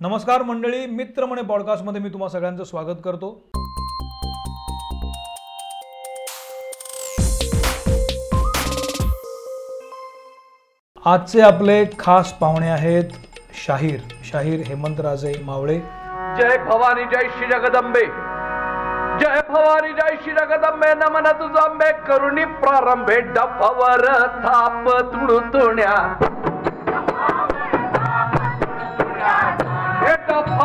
[0.00, 3.28] नमस्कार मंडळी मित्र म्हणे पॉडकास्टमध्ये मी तुम्हा सगळ्यांचं स्वागत करतो.
[11.06, 13.16] आजचे आपले खास पाहुणे आहेत
[13.66, 15.78] शाहीर शाहीर हेमंतराजे मावळे.
[16.40, 18.04] जय भवानी जय श्री जगदंबे.
[19.20, 24.06] जय भवानी जय श्री जगदंबे नमन तुझंबे करुणी प्रारंभे डफवर
[24.44, 25.96] थाप तुडतुण्या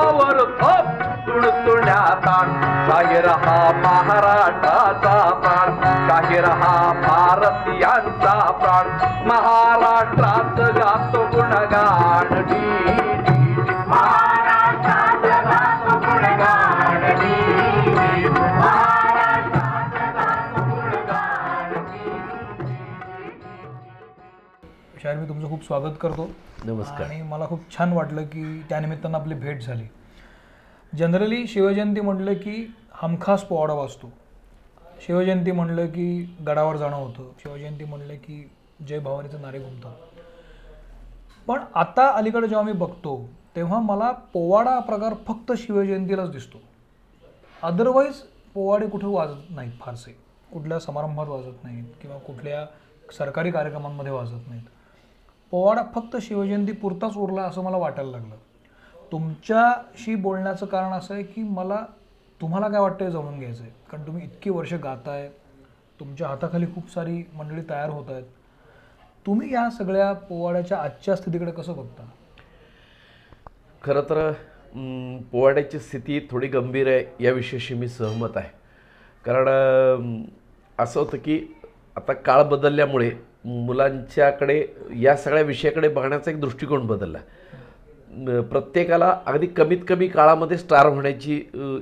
[0.02, 2.48] वर थप तुडतुण्या ताण
[2.90, 5.76] शाहीर हा महाराष्ट्राचा प्राण.
[6.08, 8.88] शाहीर हा भारतीयांचा प्राण.
[9.28, 12.42] महाराष्ट्रात गातो गुणगान
[25.62, 26.30] खूप स्वागत करतो.
[26.64, 27.02] नमस्कार.
[27.02, 29.84] आणि मला खूप छान वाटलं की त्यानिमित्तानं आपली भेट झाली.
[30.98, 34.10] जनरली शिवजयंती म्हटलं की हमखास पोवाडा वाचतो
[35.02, 37.30] शिवजयंती म्हणलं की गडावर जाणं होतं.
[37.40, 38.50] शिवजयंती म्हणलं की
[38.88, 39.94] जय भवानीचे नारे घुमतात.
[41.48, 46.58] पण आता अलीकडे जेव्हा मी बघतो तेव्हा मला पोवाडा प्रकार फक्त शिवजयंतीलाच दिसतो.
[47.64, 48.22] अदरवाईज
[48.54, 50.18] पोवाडे कुठे वाजत नाहीत फारसे.
[50.54, 52.66] कुठल्या समारंभात वाजत नाहीत किंवा कुठल्या
[53.18, 54.64] सरकारी कार्यक्रमांमध्ये वाजत नाहीत.
[55.52, 58.36] पोवाडा फक्त शिवजयंती पुरताच उरला असं मला वाटायला लागलं.
[59.12, 61.86] तुमच्याशी बोलण्याचं कारण असं आहे की मला
[62.42, 65.28] तुम्हाला काय वाटतं हे जाणून घ्यायचं आहे कारण तुम्ही इतकी वर्ष गाताय
[66.00, 68.24] तुमच्या हाताखाली खूप सारी मंडळी तयार होत आहेत.
[69.26, 72.08] तुम्ही या सगळ्या पोवाड्याच्या आजच्या स्थितीकडे कसं बघता?
[73.84, 74.32] खरं तर
[75.32, 78.50] पोवाड्याची स्थिती थोडी गंभीर आहे याविषयीशी मी सहमत आहे.
[79.26, 80.24] कारण
[80.80, 81.40] असं होतं की
[81.98, 83.12] आता काळ बदलल्यामुळे
[83.46, 84.66] मुलांच्याकडे
[85.02, 87.20] या सगळ्या विषयाकडे बघण्याचा एक दृष्टिकोन बदलला.
[88.42, 91.36] प्रत्येकाला अगदी कमीत कमी काळामध्ये स्टार होण्याची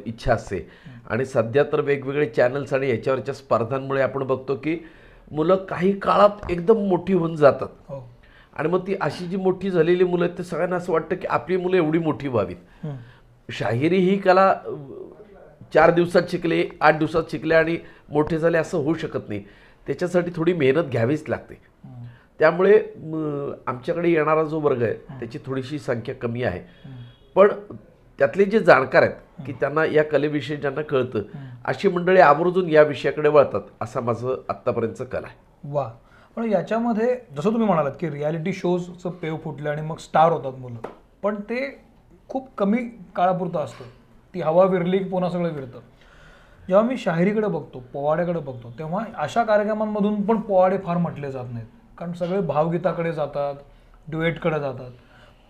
[0.06, 0.68] इच्छा असते.
[1.10, 4.78] आणि सध्या तर वेगवेगळे चॅनल्स आणि याच्यावरच्या स्पर्धांमुळे आपण बघतो की
[5.32, 7.68] मुलं काही काळात एकदम मोठी होऊन जातात.
[7.90, 8.08] हो.
[8.54, 11.58] आणि मग ती अशी जी मोठी झालेली मुलं आहेत ते सगळ्यांना असं वाटतं की आपली
[11.58, 12.88] मुलं एवढी मोठी व्हावीत.
[13.50, 14.54] शाहिरी ही कला
[15.74, 17.78] चार दिवसात शिकले आठ दिवसात शिकले आणि
[18.10, 19.44] मोठे झाले असं होऊ शकत नाही.
[19.90, 21.54] त्याच्यासाठी थोडी मेहनत घ्यावीच लागते.
[22.40, 22.80] त्यामुळे
[23.68, 26.62] आमच्याकडे येणारा जो वर्ग आहे त्याची थोडीशी संख्या कमी आहे.
[27.36, 27.48] पण
[28.20, 31.20] त्यातले जे जाणकार आहेत की त्यांना या कलेविषयी ज्यांना कळतं
[31.66, 35.38] अशी मंडळी आवर्जून या विषयाकडे वळतात असा माझं आत्तापर्यंतचं कल आहे.
[35.64, 35.92] वा.
[36.36, 40.88] पण याच्यामध्ये जसं तुम्ही म्हणालात की रियालिटी शोजचं पेव फुटलं आणि मग स्टार होतात मुलं.
[41.24, 41.80] पण ते
[42.30, 42.78] खूप कमी
[43.16, 43.84] काळापुरतं असतं.
[44.34, 45.80] ती हवा विरली की पुन्हा सगळं विरतं.
[46.70, 51.68] जेव्हा मी शाहिरीकडे बघतो पोवाड्याकडे बघतो तेव्हा अशा कार्यक्रमांमधून पण पोवाडे फार म्हटले जात नाहीत.
[51.98, 53.56] कारण सगळे भावगीताकडे जातात
[54.12, 54.92] डुएटकडे जातात.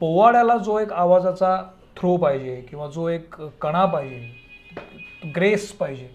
[0.02, 1.56] पोवाड्याला जो एक आवाजाचा
[1.98, 6.10] थ्रो पाहिजे किंवा जो एक कणा पाहिजे ग्रेस पाहिजे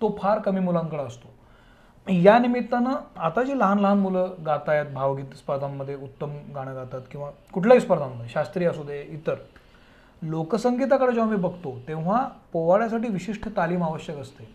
[0.00, 1.34] तो फार कमी मुलांकडे असतो.
[2.06, 7.30] या निमित्तानं आता जी लहान लहान मुलं गात आहेत भावगीत स्पर्धांमध्ये उत्तम गाणं गातात किंवा
[7.52, 9.34] कुठल्याही स्पर्धांमध्ये शास्त्रीय असू दे इतर
[10.22, 14.48] लोकसंगीताकडे जेव्हा मी बघतो तेव्हा पोवाड्यासाठी विशिष्ट तालीम आवश्यक असते.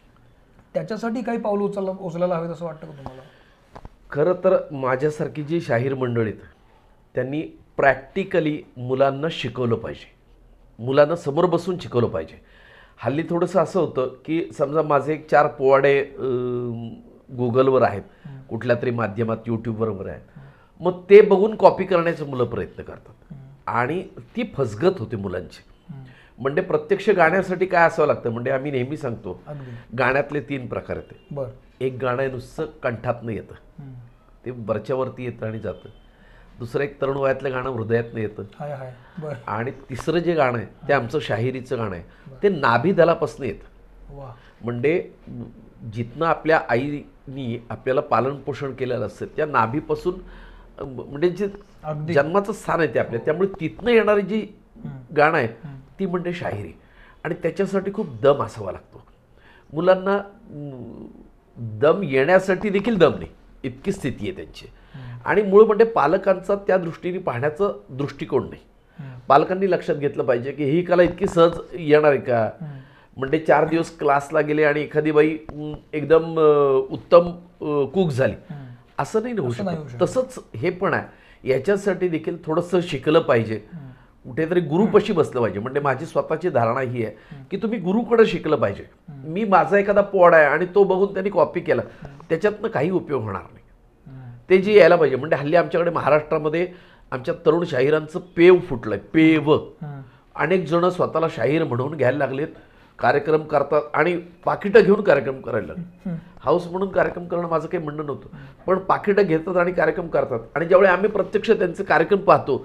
[0.74, 3.22] त्याच्यासाठी काही पावलं उचलला उचलायला हवेत असं वाटतं का तुम्हाला?
[4.12, 6.42] खरं तर माझ्यासारखी जी शाहीर मंडळीत
[7.16, 7.42] त्यांनी
[7.78, 10.12] प्रॅक्टिकली मुलांना शिकवलं पाहिजे.
[10.80, 12.42] मुलांना समोर बसून शिकवलं पाहिजे.
[13.04, 16.02] हल्ली थोडंसं असं होतं की समजा माझे एक चार पोवाडे
[17.38, 20.40] गुगलवर आहेत कुठल्या तरी माध्यमात यूट्यूबवर आहेत.
[20.80, 23.34] मग ते बघून कॉपी करण्याचे मुलं प्रयत्न करतात.
[23.68, 24.04] आणि
[24.36, 25.62] ती फसगत होते मुलांची.
[26.40, 28.30] म्हणजे प्रत्यक्ष गाण्यासाठी काय असावं लागतं?
[28.30, 29.42] म्हणजे आम्ही नेहमी सांगतो
[29.98, 31.50] गाण्यातले तीन प्रकार आहेत बरं.
[31.82, 33.56] एक गाणं नुसतं कंठातनं येतं.
[34.46, 35.90] ते वरच्यावरती येतं आणि जातं.
[36.60, 38.44] दुसरं एक तरुण वयातलं गाणं हृदयातनं येतं.
[39.48, 42.04] आणि तिसरं जे गाणं आहे ते आमचं शाहिरीचं गाणं आहे.
[42.44, 43.70] ते नाभी दलापासून येतं.
[44.64, 45.12] म्हणजे
[45.94, 50.14] जिथनं आपल्या आईनी आपल्याला पालनपोषण केलेलं असतं त्या नाभीपासून
[50.80, 51.48] म्हणजे जे
[52.14, 53.20] जन्माचं स्थान आहे ते आपल्या.
[53.26, 54.46] त्यामुळे तिथनं येणारी जी
[55.18, 55.48] गाणं आहे
[56.00, 56.72] ती म्हणजे शाहिरी
[57.24, 59.04] आणि त्याच्यासाठी खूप दम असावा लागतो.
[59.74, 60.18] मुलांना
[61.82, 63.30] दम येण्यासाठी देखील दम नाही.
[63.64, 64.68] इतकी स्थिती आहे त्यांची.
[65.26, 68.62] आणि मूळ म्हणजे पालकांचा त्या दृष्टीने पाहण्याचं दृष्टिकोन नाही.
[69.28, 72.50] पालकांनी लक्षात घेतलं पाहिजे की ही कला इतकी सहज येणार आहे का?
[73.18, 75.38] म्हणजे चार दिवस क्लासला गेले आणि एखादी बाई
[75.94, 76.38] एकदम
[76.92, 77.32] उत्तम
[77.94, 78.34] कूक झाली.
[79.02, 80.02] असं नाही होऊ शकत.
[80.02, 81.50] तसंच हे पण आहे.
[81.50, 83.56] याच्यासाठी देखील थोडंसं शिकलं पाहिजे.
[84.26, 85.60] कुठेतरी गुरुपशी बसलं पाहिजे.
[85.60, 88.84] म्हणजे माझी स्वतःची धारणा ही आहे की तुम्ही गुरुकडे शिकलं पाहिजे.
[89.10, 91.82] मी माझा एखादा पोड आहे आणि तो बघून त्यांनी कॉपी केला
[92.30, 93.60] त्याच्यातनं काही उपयोग होणार नाही.
[94.50, 96.68] ते जे यायला पाहिजे म्हणजे हल्ली आमच्याकडे महाराष्ट्रामध्ये
[97.12, 98.98] आमच्या तरुण शाहिरांचं पेव फुटलंय.
[99.14, 99.58] पेव.
[100.36, 102.48] अनेक जण स्वतःला शाहीर म्हणून घ्यायला लागलेत.
[103.02, 104.16] कार्यक्रम करतात आणि
[104.46, 106.14] पाकिटं घेऊन कार्यक्रम करायला लागले
[106.44, 108.38] हाऊस म्हणून कार्यक्रम करणं माझं काही म्हणणं नव्हतं.
[108.68, 110.40] पण पाकिटं घेतात आणि कार्यक्रम करतात.
[110.56, 112.58] आणि ज्यावेळी आम्ही प्रत्यक्ष त्यांचे कार्यक्रम पाहतो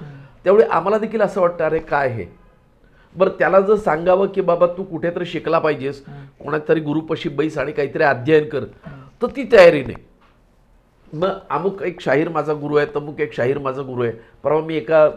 [0.44, 2.26] त्यावेळी आम्हाला देखील असं वाटतं अरे काय हे?
[3.14, 6.02] बरं त्याला जर सांगावं की बाबा तू कुठेतरी शिकला पाहिजेस
[6.40, 8.64] कोणातरी गुरुपशी बैस आणि काहीतरी अध्ययन कर
[9.22, 9.96] तर ती तयारी नाही.
[11.12, 14.12] मग अमुक एक शाहीर माझा गुरु आहे तमुक एक शाहीर माझा गुरु आहे.
[14.44, 15.08] परवा मी एका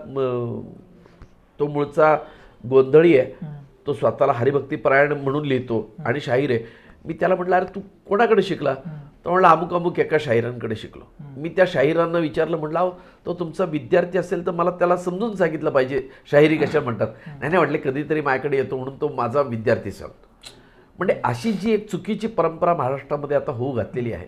[1.59, 2.15] तो मूळचा
[2.63, 3.57] गोंधळी आहे.
[3.89, 6.63] तो स्वतःला हरिभक्तीपरायण म्हणून लिहितो आणि शाहीर आहे.
[7.05, 8.73] मी त्याला म्हटलं अरे तू कोणाकडे शिकला?
[8.73, 11.03] तर म्हणलं अमुक अमुक एका शाहिरांकडे शिकलो.
[11.37, 12.91] मी त्या शाहिरांना विचारलं म्हटलं अहो
[13.25, 16.01] तो तुमचा विद्यार्थी असेल तर मला त्याला समजून सांगितलं पाहिजे
[16.31, 17.07] शाहिरी कशा म्हणतात.
[17.27, 20.53] नाही नाही म्हटले कधीतरी माझ्याकडे येतो म्हणून तो माझा विद्यार्थी सांगतो
[20.99, 24.25] म्हणजे अशी जी एक चुकीची परंपरा महाराष्ट्रामध्ये आता होऊ घातलेली आहे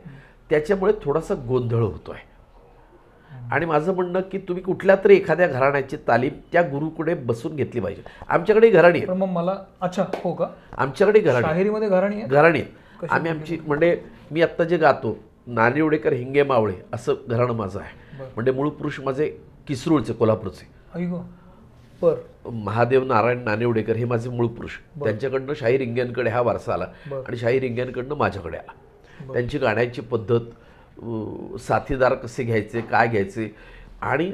[0.49, 2.29] त्याच्यामुळे थोडासा गोंधळ होतो आहे
[3.51, 8.01] आणि माझं म्हणणं की तुम्ही कुठल्या तरी एखाद्या घराण्याची तालीम त्या गुरुकडे बसून घेतली पाहिजे.
[8.27, 10.47] आमच्याकडे घराणी आहे मग मला अच्छा हो का?
[10.77, 11.53] आमच्याकडे घराणी आहे.
[11.53, 13.07] शाहिरीमध्ये घराणी आहे घराणी आहे.
[13.09, 13.97] आम्ही आमची म्हणजे
[14.31, 15.17] मी आत्ता जे गातो
[15.47, 18.23] नानिवडेकर हिंगे मावळे असं घराणं माझं आहे.
[18.35, 19.27] म्हणजे मूळ पुरुष माझे
[19.67, 20.67] किसरूळचे कोल्हापूरचे.
[22.01, 24.77] बर महादेव नारायण नानिवडेकर हे माझे मूळ पुरुष.
[25.03, 28.71] त्यांच्याकडनं शाहीर इंग्यांकडे हा वारसा आला आणि शाहीर इंग्यांकडनं माझ्याकडे आला.
[29.33, 30.49] त्यांची गाण्याची पद्धत
[31.59, 33.53] साथीदार कसे घ्यायचे काय घ्यायचे
[34.01, 34.31] आणि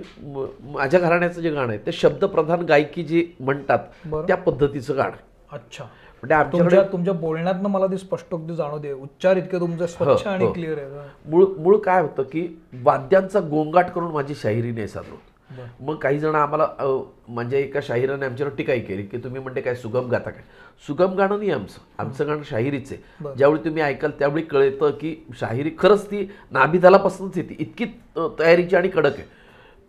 [0.73, 3.79] माझ्या घराण्याचं जे गाणं आहे ते शब्दप्रधान गायकी जी म्हणतात.
[4.27, 5.15] त्या पद्धतीचं गाणं.
[5.51, 5.83] अच्छा
[6.23, 10.51] म्हणजे तुमच्या बोलण्यातनं मला ते स्पष्टोक्ती जाणवते उच्चार इतके तुमचे स्वच्छ हो, आणि हो.
[10.53, 12.47] क्लिअर आहे मूळ मूळ काय होतं की
[12.83, 15.15] वाद्यांचा गोंगाट करून माझी शाहिरी नाही बरं.
[15.79, 16.67] मग काही जण आम्हाला
[17.27, 20.44] म्हणजे एका शाहिराने आमच्यावर टीकाही केली की तुम्ही म्हणते काय सुगम गाता काय?
[20.88, 21.79] सुगम गाणं नाही आमचं.
[21.97, 23.33] आमचं गाणं शाहिरीच आहे.
[23.38, 27.55] ज्यावेळी तुम्ही ऐकाल त्यावेळी कळतं की शाहिरी खरंच ती नाभिदालापासूनच येते.
[27.59, 27.85] इतकी
[28.39, 29.27] तयारीची आणि कडक आहे.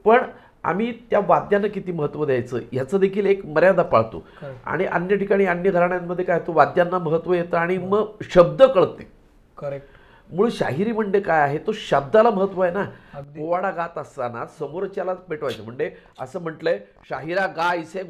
[0.04, 0.22] पण
[0.64, 4.24] आम्ही त्या वाद्यांना किती महत्त्व द्यायचं ह्याचं देखील एक मर्यादा पाळतो.
[4.66, 9.08] आणि अन्य ठिकाणी अन्य घराण्यांमध्ये काय होतं वाद्यांना महत्त्व येतं आणि मग शब्द कळते.
[9.58, 9.96] करेक्ट
[10.30, 11.58] मूळ शाहिरी म्हणजे काय आहे?
[11.58, 12.82] तो शब्दाला महत्त्व आहे ना.
[13.36, 15.62] पोवाडा गात असताना समोरच्याला पेटवायचं.
[15.64, 15.90] म्हणजे
[16.20, 16.78] असं म्हटलंय
[17.08, 18.02] शाहिरा गा इसे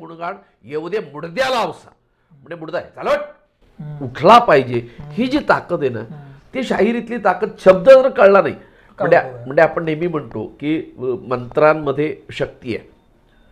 [0.65, 1.91] येऊ दे मुडद्याला अवसा
[2.32, 2.91] म्हणजे मुडदा आहे.
[2.94, 4.81] चालवट उठला पाहिजे.
[5.12, 6.03] ही जी ताकद आहे ना
[6.55, 8.55] ती शाहिरीतली ताकद शब्द जर कळला नाही
[8.99, 10.81] म्हणजे म्हणजे आपण नेहमी म्हणतो की
[11.29, 12.87] मंत्रांमध्ये शक्ती आहे.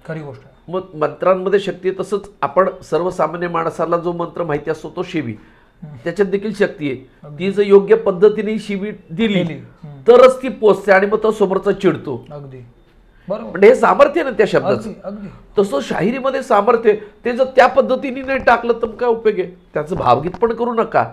[0.04, 5.02] खरी गोष्ट मग मंत्रांमध्ये शक्ती आहे तसंच आपण सर्वसामान्य माणसाला जो मंत्र माहिती असतो तो
[5.02, 5.34] शिवी.
[5.82, 7.30] त्याच्यात देखील शक्ती आहे.
[7.38, 9.44] ती जर योग्य पद्धतीने शिवी दिली.
[10.08, 12.24] तरच ती पोचते आणि मग तो समोरचा चिडतो.
[12.30, 12.58] अगदी.
[13.28, 13.50] बरोबर.
[13.50, 14.90] म्हणजे हे सामर्थ्य ना त्या शब्दाचं.
[15.04, 15.28] अगदी
[15.58, 16.92] तसं शाहिरीमध्ये सामर्थ्य.
[17.24, 19.48] ते जर त्या पद्धतीने नाही टाकलं तर काय उपयोग आहे?
[19.74, 21.04] त्याचं भावगीत पण करू नका.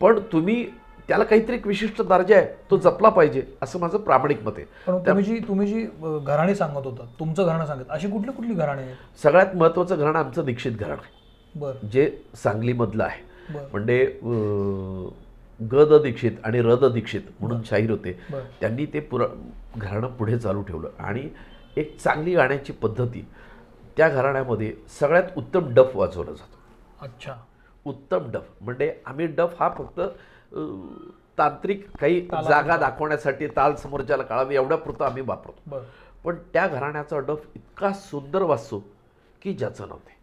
[0.00, 0.64] पण तुम्ही
[1.08, 2.46] त्याला काहीतरी एक विशिष्ट दर्जा आहे.
[2.70, 4.98] तो जपला पाहिजे असं माझं प्रामाणिक मत आहे.
[5.06, 5.84] तुम्ही जी तुम्ही जी
[6.26, 8.82] घराणी सांगत होता तुमचं घराणं सांगत अशी कुठली कुठली घराणी
[9.22, 11.16] सगळ्यात महत्त्वाचं घराणं आमचं दीक्षित घराणं आहे.
[11.54, 11.72] बर.
[11.92, 13.27] जे सांगलीमधलं आहे.
[13.50, 15.08] म्हणजे अं,
[15.60, 18.12] ग द दीक्षित आणि र द दीक्षित म्हणून शाहीर होते.
[18.60, 19.26] त्यांनी ते पुरा
[19.76, 20.88] घराणं पुढे चालू ठेवलं.
[20.98, 21.28] आणि
[21.76, 23.24] एक चांगली गाण्याची पद्धती
[23.96, 26.58] त्या घराण्यामध्ये सगळ्यात उत्तम डफ वाजवला जातो.
[27.00, 27.34] अच्छा.
[27.84, 28.46] उत्तम डफ.
[28.60, 30.00] म्हणजे आम्ही डफ हा फक्त
[31.38, 35.78] तांत्रिक काही जागा दाखवण्यासाठी ताल समोरच्याला कळावी एवढ्यापुरतं आम्ही वापरतो.
[36.24, 38.82] पण त्या घराण्याचा डफ इतका सुंदर वाजतो
[39.42, 40.16] की ज्याचं नव्हते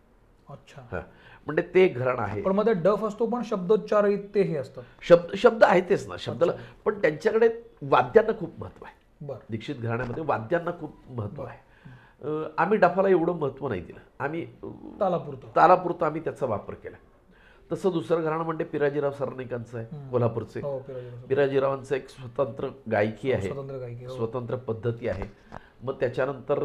[0.49, 0.81] अच्छा.
[0.91, 0.99] हा.
[1.47, 2.41] म्हणजे ते एक घराणं आहे.
[2.41, 6.51] पण मध्ये डफ असतो पण शब्दोच्चार ते हे असतात शब्द शब्द आहेतच ना शब्दाला
[6.85, 7.49] पण त्यांच्याकडे
[7.81, 8.93] वाद्यांना खूप महत्त्व आहे.
[9.49, 11.63] दीक्षित घराण्यामध्ये वाद्यांना खूप महत्त्व आहे.
[12.57, 13.99] आम्ही डफाला एवढं महत्त्व नाही दिलं.
[14.19, 14.45] आम्ही
[14.99, 15.47] तालापुरतं.
[15.55, 16.97] तालापुरतं आम्ही त्याचा वापर केला.
[17.71, 23.49] तसं दुसरं घराणं म्हणजे पिराजीराव सरनेकांचं आहे कोल्हापूरचे हो पिराजी पिराजीरावांचं एक स्वतंत्र गायकी आहे.
[24.07, 24.59] स्वतंत्र हो.
[24.67, 25.29] पद्धती आहे.
[25.83, 26.63] मग त्याच्यानंतर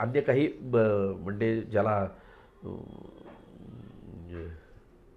[0.00, 2.06] अन्य काही म्हणजे ज्याला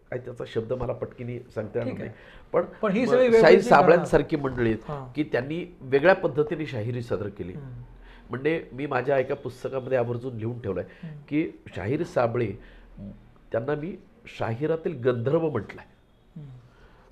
[0.09, 2.09] काय त्याचा शब्द मला पटकीने सांगता येणार नाही.
[2.53, 5.11] पण पण ही सगळी शाहीर साबळ्यांसारखी मंडळी आहेत.
[5.15, 7.53] की त्यांनी वेगळ्या पद्धतीने शाहिरी सादर केली.
[8.29, 10.83] म्हणजे मी माझ्या एका पुस्तकामध्ये आवर्जून लिहून ठेवलंय
[11.29, 12.51] की शाहीर साबळे
[13.51, 13.95] त्यांना मी
[14.37, 15.85] शाहिरातील गंधर्व म्हटलंय.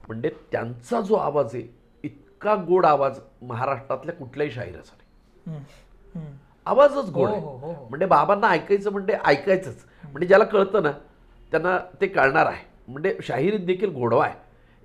[0.08, 1.64] म्हणजे त्यांचा जो आवाज आहे
[2.04, 4.96] इतका गोड आवाज महाराष्ट्रातल्या कुठल्याही शाहिराचा
[5.46, 6.26] नाही.
[6.66, 7.42] आवाजच गोड हो, आहे.
[7.42, 7.88] हो, हो.
[7.90, 9.86] म्हणजे बाबांना ऐकायचं म्हणजे ऐकायचंच.
[10.14, 10.92] म्हणजे ज्याला कळतं ना
[11.52, 12.66] त्यांना ते कळणार आहे.
[12.88, 14.34] म्हणजे शाहिरीत देखील गोडवा आहे.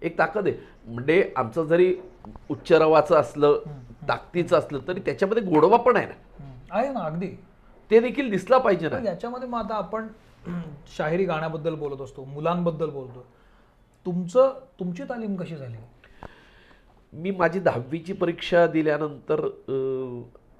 [0.03, 0.57] एक ताकद आहे.
[0.87, 1.95] म्हणजे आमचं जरी
[2.51, 3.59] उच्चारवाचं असलं
[4.09, 6.15] ताकदीचं असलं तरी त्याच्यामध्ये गोडवा पण आहे ना.
[6.71, 7.27] आहे ना अगदी.
[7.91, 8.99] ते देखील दिसला पाहिजे ना.
[9.05, 10.09] याच्यामध्ये मग आता आपण
[10.97, 13.25] शाहिरी गाण्याबद्दल बोलत असतो मुलांबद्दल बोलतो
[14.07, 15.77] तुमचं तुमची तालीम कशी झाली?
[17.13, 19.41] मी माझी दहावीची परीक्षा दिल्यानंतर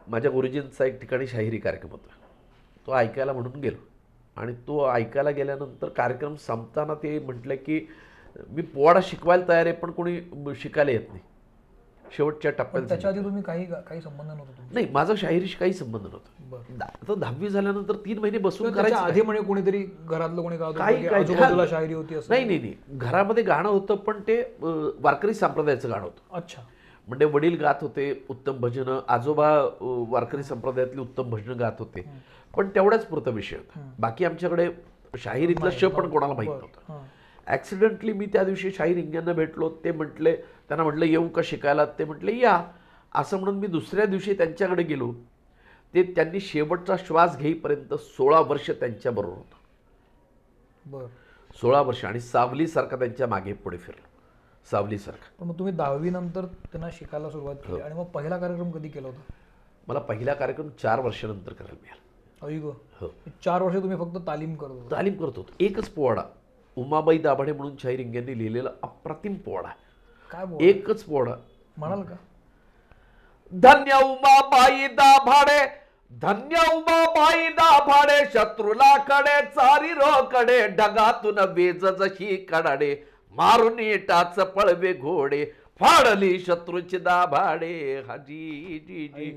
[0.09, 2.15] माझ्या गुरुजींचा एक ठिकाणी शाहिरी कार्यक्रम होता.
[2.87, 3.77] तो ऐकायला म्हणून गेलो.
[4.39, 7.87] आणि तो ऐकायला गेल्यानंतर कार्यक्रम संपताना ते म्हटलं की
[8.49, 10.19] मी पोवाडा शिकवायला तयार आहे पण कोणी
[10.61, 11.21] शिकायला येत नाही.
[12.05, 16.85] शेवटच्या टप्प्यात त्याच्या आधी तुम्ही काही काही संबंध नव्हता नाही माझा शाहिरीशी काही संबंध नव्हता.
[16.85, 21.95] आता दहावी झाल्यानंतर तीन महिने बसून करायचं आधी म्हणे कोणीतरी घरातलं कोणी गाव काही शायरी
[21.95, 22.75] होती असं नाही नाही नाही.
[22.91, 26.37] घरामध्ये गाणं होतं पण ते वारकरी संप्रदायाचं गाणं होतं.
[26.37, 26.63] अच्छा.
[27.09, 29.01] म्हणजे वडील गात होते उत्तम भजनं.
[29.09, 29.49] आजोबा
[29.81, 32.05] वारकरी संप्रदायातली उत्तम भजनं गात होते.
[32.57, 33.57] पण तेवढ्याच पुरता विषय.
[33.57, 34.69] होता बाकी आमच्याकडे
[35.19, 37.03] शाहिरीतला श पण कोणाला माहीत नव्हतं.
[37.47, 39.71] ॲक्सिडेंटली मी त्या दिवशी शाहीर इंग्यांना भेटलो.
[39.85, 41.85] ते म्हटले त्यांना म्हटलं येऊ का शिकायला?
[41.85, 42.63] ते म्हटले या.
[43.15, 45.13] असं म्हणून मी दुसऱ्या दिवशी त्यांच्याकडे गेलो.
[45.95, 50.91] ते त्यांनी शेवटचा श्वास घेईपर्यंत सोळा वर्ष त्यांच्याबरोबर होतं.
[50.91, 51.07] बरं.
[51.61, 54.08] सोळा वर्ष आणि सावलीसारखा त्यांच्या मागे पुढे फिरलो.
[54.71, 55.35] सावलीसारखा.
[55.41, 57.75] पण मग तुम्ही दहावी नंतर त्यांना शिकायला सुरुवात हो.
[57.75, 59.33] केली आणि मग पहिला कार्यक्रम कधी केला होता?
[59.89, 62.05] मला पहिला कार्यक्रम चार वर्षानंतर करायला मिळाला.
[63.01, 63.15] हो.
[63.45, 64.97] चार वर्ष तुम्ही फक्त तालीम करत होता.
[64.97, 65.47] तालीम करत होतो.
[65.61, 66.23] एकच पोवाडा.
[66.77, 69.69] उमाबाई दाभाडे म्हणून शाहीर इंग्यांनी लिहिलेला अप्रतिम पोवाडा.
[70.31, 71.35] काय एकच पोवाडा.
[71.77, 72.15] म्हणाल का?
[73.53, 75.67] धन्य उमाबाई दाभाडे.
[76.11, 78.25] धन्य उमाबाई दाभाडे.
[78.35, 79.89] शत्रूला कडे चारी
[80.33, 83.03] कडे ढगातून वीज जशी कडाडे.
[83.39, 83.77] मारून
[84.09, 85.45] टाच पळवे घोडे
[85.81, 88.03] फाडली शत्रूची दाभाडे.
[88.09, 89.31] हाजी जी जी.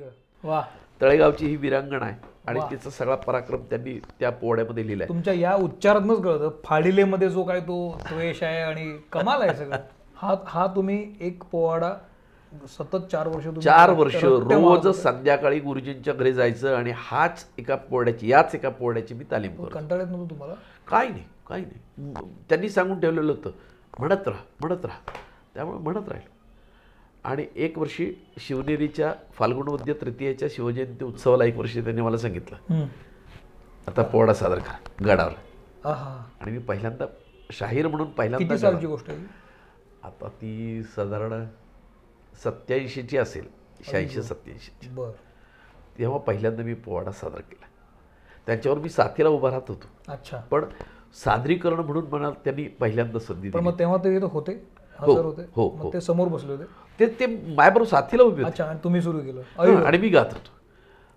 [0.44, 0.62] वा.
[1.02, 2.16] तळेगावची ही विरांगण आहे
[2.48, 2.60] आणि.
[2.72, 5.08] तिचा सगळा पराक्रम त्यांनी त्या पोवाड्यामध्ये लिहिलाय.
[5.08, 6.52] तुमच्या या उच्चारातूनच कळतं.
[6.66, 7.78] फाडिलेमध्ये जो काय तो
[8.10, 9.78] द्वेष आहे आणि कमाल आहे सगळं.
[10.16, 11.94] हा हा तुम्ही एक पोवाडा
[12.70, 14.88] सतत चार वर्ष चार वर्ष रोज.
[14.96, 19.70] संध्याकाळी गुरुजींच्या घरी जायचं आणि हाच एका पोवाड्याची याच एका पोवाड्याची मी तालीम करतो.
[19.74, 20.54] कंटाळत नव्हतं तुम्हाला?
[20.88, 22.14] काय नाही काय नाही.
[22.50, 23.52] त्यांनी सांगून ठेवलेलं होतं.
[24.00, 25.12] म्हणत राहा म्हणत राहा.
[25.54, 26.30] त्यामुळे म्हणत राहील.
[27.24, 32.86] आणि एक वर्षी शिवनेरीच्या फाल्गुन वद्य तृतीयेच्या शिवजयंती उत्सवाला एक वर्षी त्यांनी मला सांगितलं.
[33.88, 35.32] आता पोवाडा सादर करा गडावर.
[35.86, 36.26] आहा.
[36.42, 37.06] आणि मी पहिल्यांदा
[37.52, 39.12] शाहीर म्हणून पहिल्यांदा गोष्ट?
[40.04, 41.46] आता ती साधारण
[42.44, 43.48] सत्याऐंशीची असेल
[43.86, 45.12] शहाऐंशी सत्याऐंशीची बर.
[46.00, 47.66] तेव्हा पहिल्यांदा मी पोवाडा सादर केला.
[48.46, 50.12] त्यांच्यावर मी साथीला उभा राहत होतो.
[50.12, 50.38] अच्छा.
[50.38, 50.66] पण
[51.14, 53.72] सादरीकरण म्हणून मला त्यांनी पहिल्यांदा संधी पण दिली.
[53.72, 54.68] मग तेव्हा ते होते?
[55.00, 55.42] हो, होते?
[55.56, 55.94] हो, हो.
[55.94, 56.64] ते समोर बसले होते?
[57.00, 58.64] ते ते माझ्याबरोबर साथीला उभे होते.
[58.64, 59.76] आणि तुम्ही सुरू केलं.
[59.76, 60.50] आणि मी गात होतो.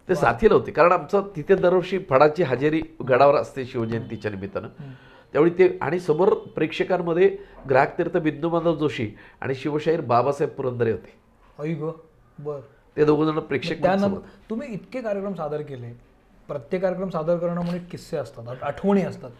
[0.08, 0.70] ते साथीला होते.
[0.70, 4.68] कारण आमचं तिथे दरवर्षी फडाची हजेरी गडावर असते शिवजयंतीच्या निमित्तानं.
[5.32, 7.36] त्यावेळी ते आणि समोर प्रेक्षकांमध्ये
[7.70, 9.10] ग्राहक तीर्थ बिंदुमाधव जोशी
[9.40, 11.12] आणि शिवशाहीर बाबासाहेब पुरंदरे होते.
[11.62, 11.90] आई ग
[12.38, 12.60] बर.
[12.96, 13.74] ते दोघ जण प्रेक्षक
[14.50, 15.92] तुम्ही इतके कार्यक्रम सादर केले.
[16.48, 19.30] प्रत्येक कार्यक्रम सादर करणं म्हणजे किस्से असतात आठ- आठवणी असतात.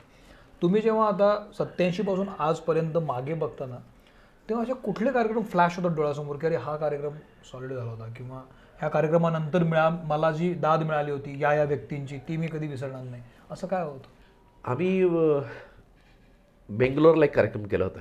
[0.63, 3.77] तुम्ही जेव्हा आता सत्याऐंशीपासून आजपर्यंत मागे बघताना
[4.49, 7.15] तेव्हा असे कुठले कार्यक्रम फ्लॅश होतात डोळ्यासमोर की अरे हा कार्यक्रम
[7.53, 8.41] सॉलिड झाला होता किंवा
[8.81, 13.03] ह्या कार्यक्रमानंतर मिळा मला जी दाद मिळाली होती या या व्यक्तींची ती मी कधी विसरणार
[13.03, 13.23] नाही.
[13.51, 14.09] असं काय होतं?
[14.65, 15.05] आम्ही
[16.69, 18.01] बेंगलोरला एक कार्यक्रम केला होता.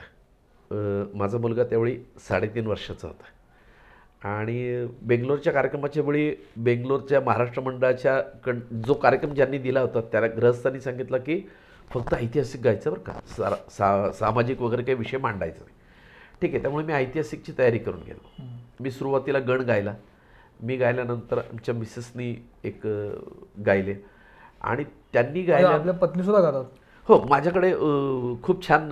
[1.14, 4.28] माझा मुलगा त्यावेळी साडेतीन वर्षाचा होता.
[4.28, 10.80] आणि बेंगलोरच्या कार्यक्रमाच्या वेळी बेंगलोरच्या महाराष्ट्र मंडळाच्या कण जो कार्यक्रम ज्यांनी दिला होता त्याला ग्रहस्थांनी
[10.82, 11.42] सांगितलं की
[11.94, 13.14] फक्त ऐतिहासिक गायचं बरं का.
[13.38, 15.76] सारा सा सामाजिक वगैरे काही विषय मांडायचा नाही.
[16.42, 18.44] ठीक आहे त्यामुळे मी ऐतिहासिकची तयारी करून गेलो
[18.80, 19.94] मी सुरुवातीला गण गायला.
[20.60, 22.88] मी गायल्यानंतर आमच्या मिसेसनी एक
[23.66, 23.96] गायले.
[24.62, 24.84] आणि
[25.14, 26.66] त्यांनी गायल्या आपल्या पत्नी सुद्धा गातात?
[27.08, 27.72] हो माझ्याकडे
[28.44, 28.92] खूप छान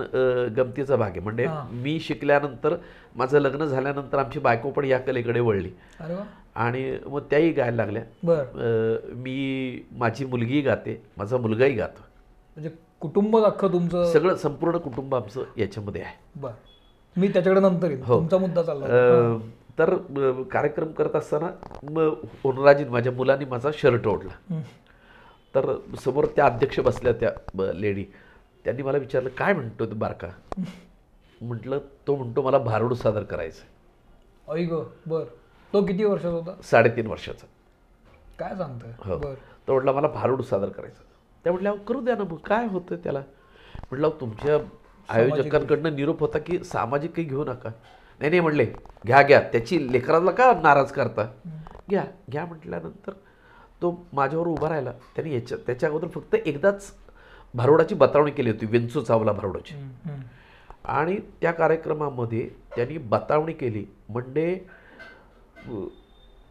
[0.56, 1.20] गमतीचा भाग आहे.
[1.20, 1.46] म्हणजे.
[1.72, 2.74] मी शिकल्यानंतर
[3.16, 5.70] माझं लग्न झाल्यानंतर आमची बायको पण या कलेकडे वळली.
[6.54, 8.02] आणि मग त्याही गायला लागल्या.
[9.16, 12.02] मी माझी मुलगीही गाते माझा मुलगाही गातो.
[12.56, 12.70] म्हणजे
[13.02, 16.14] कुटुंब अख्खं तुमचं सगळं संपूर्ण कुटुंब आमचं याच्यामध्ये आहे.
[16.36, 16.50] बर.
[17.16, 18.18] मी त्याच्याकडे नंतर येईल हो.
[18.18, 18.86] तुमचा मुद्दा चालला.
[18.86, 19.38] अ,
[19.78, 21.48] तर अ, कार्यक्रम करत असताना
[21.82, 24.60] मग होनराजी माझ्या मुलांनी माझा शर्ट ओढला.
[25.54, 27.30] तर समोर त्या अध्यक्ष बसल्या त्या
[27.74, 28.04] लेडी.
[28.64, 30.28] त्यांनी मला विचारलं काय म्हणतो तो बारका?
[31.42, 35.24] म्हटलं तो म्हणतो मला भारुड सादर करायचं आई ग बर.
[35.72, 36.54] तो किती वर्षाचा होता?
[36.62, 37.46] साडेतीन वर्षाचा.
[38.38, 38.90] काय सांगतोय?
[38.98, 39.18] हो.
[39.18, 39.34] बर.
[39.68, 41.02] तो म्हटला मला भारुड सादर करायचं
[41.44, 43.20] त्या म्हटल्या करू द्या ना मग काय होतं त्याला?
[43.90, 44.58] म्हटलं तुमच्या
[45.08, 47.70] आयोजकांकडनं निरोप होता की सामाजिक काही घेऊ नका.
[48.20, 48.64] नाही नाही म्हणले
[49.06, 51.26] घ्या घ्या त्याची लेकराला का नाराज करता?
[51.90, 53.12] घ्या घ्या म्हटल्यानंतर
[53.82, 54.92] तो माझ्यावर उभा राहिला.
[55.14, 56.92] त्यांनी याच्या त्याच्या अगोदर फक्त एकदाच
[57.54, 59.74] भारुडाची बतावणी केली होती वेंचू चावला भारुडाची.
[60.84, 63.84] आणि त्या कार्यक्रमामध्ये त्यांनी बतावणी केली.
[64.08, 64.64] म्हणजे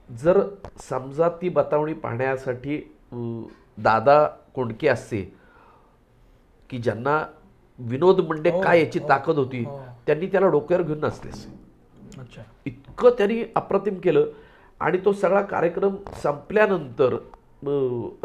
[0.09, 0.41] जर
[0.89, 2.77] समजा ती बतावणी पाहण्यासाठी
[3.77, 5.33] दादा कोंडके असते
[6.69, 7.25] की ज्यांना
[7.79, 9.79] विनोद म्हणजे काय याची हो, ताकद होती हो.
[10.07, 12.41] त्यांनी त्याला डोक्यावर घेऊन अच्छा.
[12.65, 14.25] इतकं त्यांनी अप्रतिम केलं
[14.79, 17.15] आणि तो सगळा कार्यक्रम संपल्यानंतर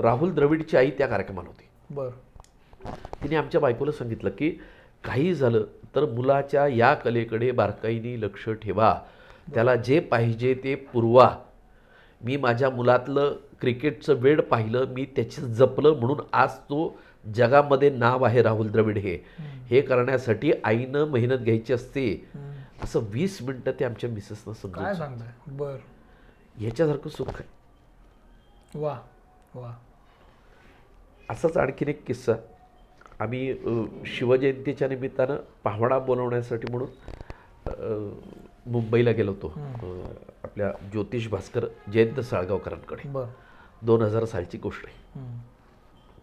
[0.02, 1.68] राहुल द्रविडची आई त्या कार्यक्रमाला होती.
[1.95, 2.09] बर.
[3.23, 4.50] तिने आमच्या बायकोला सांगितलं की
[5.04, 5.64] काही झालं
[5.95, 9.00] तर मुलाच्या या कलेकडे बारकाईने लक्ष ठेवा.
[9.54, 11.37] त्याला जे पाहिजे ते पुरवा.
[12.20, 16.99] मी माझ्या मुलातलं क्रिकेटचं वेळ पाहिलं मी त्याचं जपलं म्हणून आज तो
[17.35, 19.18] जगामध्ये नाव आहे राहुल द्रविड हे.
[19.66, 22.28] हे करण्यासाठी आईनं मेहनत घ्यायची असते.
[22.82, 24.85] असं वीस मिनटं ते आमच्या मिसेसनं समजून
[25.46, 25.76] बर.
[26.58, 27.44] ह्याच्यासारखं सुख आहे.
[28.80, 28.99] वा
[29.54, 29.73] वा.
[31.30, 32.32] असाच आणखीन एक किस्सा.
[33.20, 33.54] आम्ही
[34.06, 36.88] शिवजयंतीच्या निमित्तानं पाहुणा बोलवण्यासाठी म्हणून
[38.66, 39.52] मुंबईला गेलो होतो.
[40.57, 43.09] आपल्या ज्योतिष भास्कर जयंत साळगावकरांकडे.
[43.83, 44.95] दोन हजार सालची गोष्ट आहे.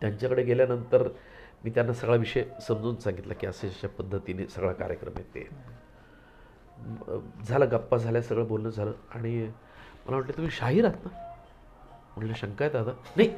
[0.02, 1.08] त्यांच्याकडे गेल्यानंतर
[1.63, 5.48] मी त्यांना सगळा विषय समजून सांगितला की अशा अशा पद्धतीने सगळा कार्यक्रम आहे ते
[7.08, 9.36] अ, झालं गप्पा झाल्या सगळं बोलणं झालं आणि
[10.06, 11.10] मला वाटलं तुम्ही शाहीर आहात ना?
[12.18, 12.92] म्हटलं शंका आहे दादा.
[13.18, 13.30] नाही.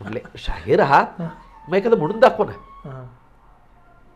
[0.00, 1.20] म्हटले शाहीर आहात?
[1.68, 2.52] मग एखादं म्हणून दाखवा ना.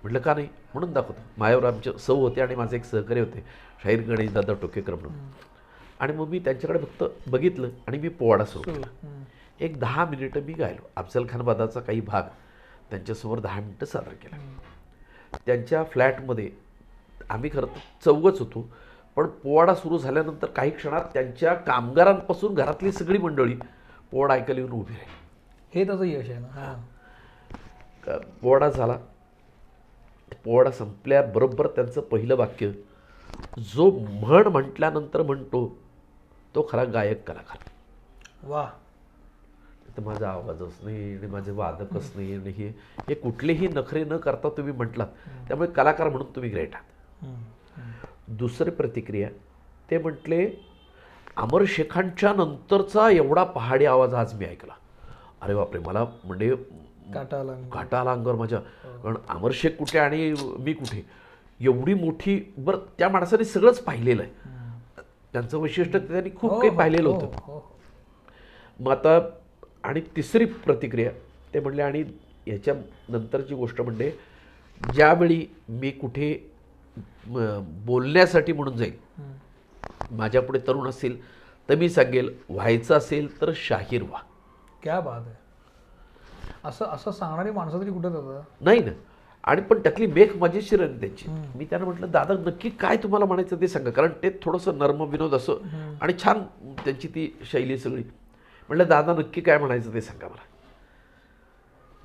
[0.02, 0.49] म्हटलं का नाही?
[0.75, 1.21] म्हणून दाखवतो.
[1.38, 3.45] मायावर आमचे सौ होते आणि माझे एक सहकारी होते
[3.83, 5.12] शाहीर गणेश दादा टोकेकर म्हणून.
[6.04, 9.25] आणि मग मी त्यांच्याकडे फक्त बघितलं आणि मी पोवाडा सुरू केला.
[9.61, 10.88] एक दहा मिनिटं मी गायलो.
[10.96, 12.23] अफजल खान बादाचा काही भाग
[12.90, 14.37] त्यांच्यासमोर दहा मिनिटं सादर केला.
[15.46, 16.50] त्यांच्या फ्लॅटमध्ये
[17.30, 18.68] आम्ही खरं तर चौघच होतो.
[19.16, 23.54] पण पोवाडा सुरू झाल्यानंतर काही क्षणात त्यांच्या कामगारांपासून घरातली सगळी मंडळी
[24.11, 25.78] पोवाडा ऐकायला येऊन उभी राहिली.
[25.78, 26.49] हे त्याचं यश आहे ना.
[26.49, 28.18] हां.
[28.42, 28.99] पोवाडा झाला.
[30.44, 32.70] पोवाडा संपल्याबरोबर त्यांचं पहिलं वाक्य
[33.58, 35.78] जो म्हण म्हटल्यानंतर म्हणतो
[36.54, 37.68] तो खरा गायक कलाकार.
[38.49, 38.64] वा
[39.96, 42.68] तर माझा आवाजच नाही आणि माझे वादकच नाही आणि हे
[43.08, 45.06] हे कुठलेही नखरे न करता तुम्ही म्हटलात
[45.49, 48.06] त्यामुळे कलाकार म्हणून तुम्ही ग्रेट आहात.
[48.38, 49.28] दुसरी प्रतिक्रिया
[49.90, 50.46] ते म्हटले
[51.37, 54.75] अमर शेखांच्या नंतरचा एवढा पहाडी आवाज आज मी ऐकला.
[55.42, 56.54] अरे बापरे मला म्हणजे
[57.08, 58.58] घाटा आला अंगावर माझ्या.
[58.58, 61.04] कारण अमर शेख कुठे आणि मी कुठे?
[61.61, 64.52] एवढी मोठी बरं त्या माणसाने सगळंच पाहिलेलं आहे.
[65.34, 67.60] त्यांचं वैशिष्ट्य त्यांनी खूप हो, काही हो, पाहिलेलं हो, होतं.
[68.80, 69.18] मग आता
[69.84, 71.10] आणि तिसरी प्रतिक्रिया
[71.54, 72.04] ते म्हणले आणि
[72.47, 72.75] याच्या
[73.08, 74.10] नंतरची गोष्ट म्हणजे
[74.92, 76.34] ज्यावेळी मी कुठे
[77.86, 78.92] बोलण्यासाठी म्हणून जाईल.
[80.10, 81.18] माझ्यापुढे तरुण असेल
[81.68, 84.20] तर मी सांगेल व्हायचं असेल तर शाहीर व्हा.
[84.82, 85.34] क्या बात आहे.
[86.64, 88.42] असं असं सांगणारी माणसं तरी कुठे जातात?
[88.60, 88.90] नाही ना.
[89.45, 91.28] आणि पण त्यातली मेख मजेशीर ना त्यांची.
[91.54, 93.91] मी त्यांना म्हटलं दादा नक्की काय तुम्हाला म्हणायचं ते सांगा.
[93.91, 95.59] कारण ते थोडंसं नर्म विनोद असं
[96.02, 96.43] आणि छान
[96.85, 98.02] त्यांची ती शैली सगळी.
[98.69, 100.43] म्हटलं दादा नक्की काय म्हणायचं ते सांगा मला.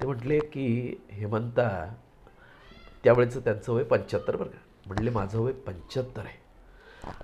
[0.02, 1.94] ते म्हटले की हेमंता
[3.04, 4.58] त्यावेळेचं त्यांचं वय पंच्याहत्तर बरं का.
[4.88, 6.38] म्हटले माझं वय पंच्याहत्तर आहे.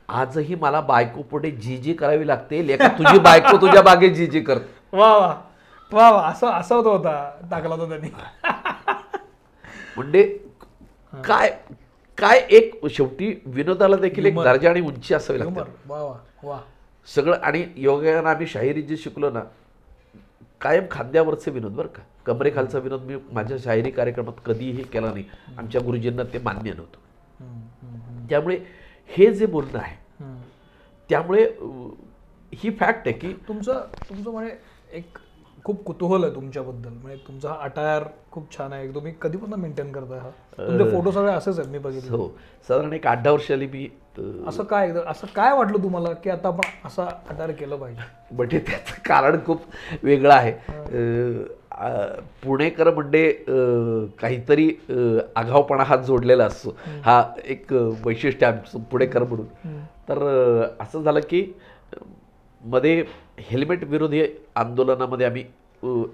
[0.09, 2.67] आजही मला बायको पुढे जी जी करावी लागते.
[2.67, 4.97] लेका तुझी बायको तुझ्या बागे जी जी करते.
[4.97, 5.35] वा वा.
[5.91, 6.27] वा वा.
[6.27, 8.09] असं असं होतं होता टाकला होता त्यांनी.
[9.97, 10.23] म्हणजे
[11.25, 11.49] काय
[12.17, 15.53] काय एक शेवटी विनोदाला देखील एक दर्जा आणि उंची असावी लागते.
[17.07, 19.41] सगळं आणि योगानं आम्ही शाहिरी जे शिकलो ना
[20.61, 22.01] कायम खांद्यावरचे विनोद बरं का.
[22.25, 25.23] कमरेखालचा विनोद मी माझ्या शाहिरी कार्यक्रमात कधीही केला नाही.
[25.57, 28.27] आमच्या गुरुजींना ते मान्य नव्हतं.
[28.29, 28.57] त्यामुळे
[29.09, 29.95] हे जे बोलणं आहे.
[31.09, 31.43] त्यामुळे
[32.53, 34.55] ही फॅक्ट आहे की तुमचं तुमचं म्हणजे
[34.91, 35.17] एक
[35.65, 36.89] खूप कुतूहल आहे तुमच्याबद्दल.
[36.89, 38.87] म्हणजे तुमचा हा अटायर खूप छान आहे.
[38.95, 40.29] तुम्ही कधीपासून मेंटेन करताय हा?
[40.57, 42.17] तुमचे फोटो सगळे असेच आहेत मी बघितले.
[42.17, 42.27] हो.
[42.67, 43.87] साधारण एक आठ दहा वर्षाली मी
[44.47, 48.01] असं काय असं काय वाटलं तुम्हाला की आता आपण असा अटायर केलं पाहिजे?
[48.31, 49.61] म्हणजे त्याचं कारण खूप
[50.03, 50.51] वेगळं आहे.
[52.43, 53.31] पुणेकर म्हणजे
[54.21, 56.75] काहीतरी अं, आगाऊपणा हात जोडलेला असतो.
[57.03, 57.73] हा एक
[58.05, 59.77] वैशिष्ट्य आहे आमचं पुणेकर म्हणून.
[60.09, 60.23] तर
[60.79, 61.43] असं झालं की
[62.63, 63.03] मध्ये
[63.37, 64.23] हेल्मेट विरोधी
[64.55, 65.43] आंदोलनामध्ये आम्ही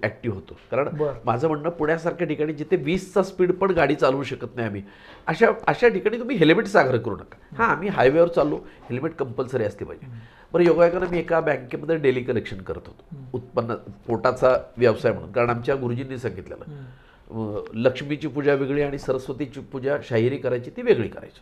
[0.04, 0.54] ॲक्टिव्ह होतो.
[0.72, 0.88] कारण.
[1.26, 4.82] माझं म्हणणं पुण्यासारख्या ठिकाणी जिथे वीसचा स्पीड पण गाडी चालवू शकत नाही आम्ही
[5.28, 7.38] अशा अशा ठिकाणी तुम्ही हेल्मेट सागर करू नका.
[7.58, 8.56] हां आम्ही हायवेवर चाललो
[8.90, 10.08] हेल्मेट कंपल्सरी असले पाहिजे.
[10.54, 13.28] बरं योगायोगानं मी एका बँकेमध्ये डेली कलेक्शन करत होतो.
[13.34, 13.76] उत्पन्न
[14.08, 15.32] पोटाचा व्यवसाय म्हणून.
[15.32, 21.42] कारण आमच्या गुरुजींनी सांगितलेलं लक्ष्मीची पूजा वेगळी आणि सरस्वतीची पूजा शाहिरी करायची ती वेगळी करायची.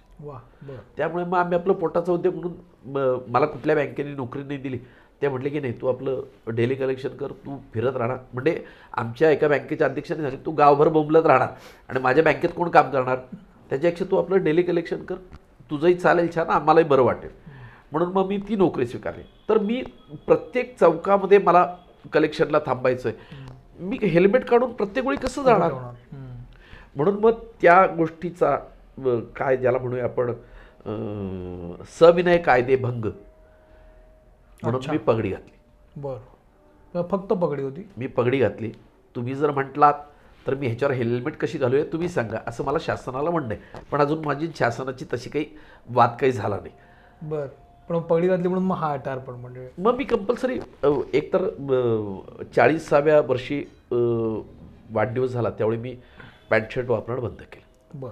[0.97, 4.79] त्यामुळे मग आम्ही आपलं पोटाचा उद्योग म्हणून मला कुठल्या बँकेने नोकरी नाही दिली.
[5.21, 8.17] ते म्हटले की नाही तू आपलं डेली कलेक्शन कर तू फिरत राहणार.
[8.34, 8.63] म्हणजे
[8.97, 11.47] आमच्या एका बँकेच्या अध्यक्षाने सांगितलं तू गावभर बोंबलत राहणार.
[11.89, 13.17] आणि माझ्या बँकेत कोण काम करणार?
[13.69, 15.15] त्याच्यापेक्षा तू आपलं डेली कलेक्शन कर.
[15.71, 17.29] तुझंही चालेल छान आम्हालाही बरं वाटेल.
[17.91, 19.23] म्हणून मग मी ती नोकरी स्वीकारली.
[19.49, 19.82] तर मी
[20.27, 21.65] प्रत्येक चौकामध्ये मला
[22.13, 23.47] कलेक्शनला थांबायचं आहे
[23.79, 25.71] मी हेल्मेट काढून प्रत्येक वेळी कसं जाणार.
[26.95, 28.55] म्हणून मग त्या गोष्टीचा
[29.36, 30.32] काय ज्याला म्हणूया आपण
[31.99, 33.05] सविनय कायदेभंग.
[34.63, 34.82] म्हणून.
[34.89, 35.58] मी पगडी घातली.
[36.02, 37.08] बरं.
[37.08, 37.88] फक्त पगडी होती?
[37.98, 38.72] मी पगडी घातली.
[39.15, 39.93] तुम्ही जर म्हटलात
[40.48, 43.82] तर मी ह्याच्यावर हेल्मेट कशी घालूया तुम्ही सांगा असं मला शासनाला म्हणणं आहे.
[43.91, 45.45] पण अजून माझी शासनाची तशी काही
[45.89, 46.74] वाद काही झाला नाही.
[47.30, 47.48] बर.
[47.89, 49.69] पण पगडी घातली म्हणून मग हा अटार पण म्हणजे?
[49.78, 50.60] मग मी कंपल्सरी
[51.13, 51.48] एकतर
[52.56, 53.63] चाळीसाव्या वर्षी
[54.91, 55.95] वाढदिवस झाला त्यावेळी मी
[56.50, 58.00] पॅन्ट शर्ट वापरणं बंद केलं.
[58.00, 58.10] बर.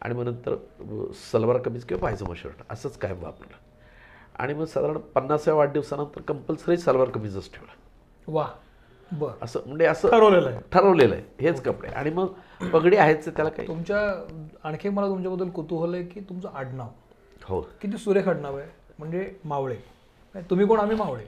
[0.00, 0.54] आणि मग नंतर
[1.32, 3.56] सलवार कमीज किंवा पायजमा शर्ट असंच कायम वापरलं.
[4.38, 7.72] आणि मग साधारण पन्नासाव्या वाढदिवसानंतर कंपल्सरी सलवार कमीजच ठेवलं.
[8.28, 8.48] वा
[9.12, 9.30] बर.
[9.42, 10.60] असं म्हणजे असं ठरवलेलं आहे.
[10.72, 11.24] ठरवलेलं आहे.
[11.40, 11.88] हेच कपडे.
[11.88, 12.26] आणि मग
[12.72, 14.26] पगडी आहेच त्याला काही तुमच्या
[14.64, 16.88] आणखी मला तुमच्याबद्दल कुतूहल आहे की तुमचं आडनाव.
[17.44, 17.60] हो.
[17.60, 18.68] किती सुरेख आडनाव आहे.
[18.98, 19.76] म्हणजे मावळे.
[20.36, 20.80] तुम्ही कोण?
[20.80, 21.24] आम्ही मावळे.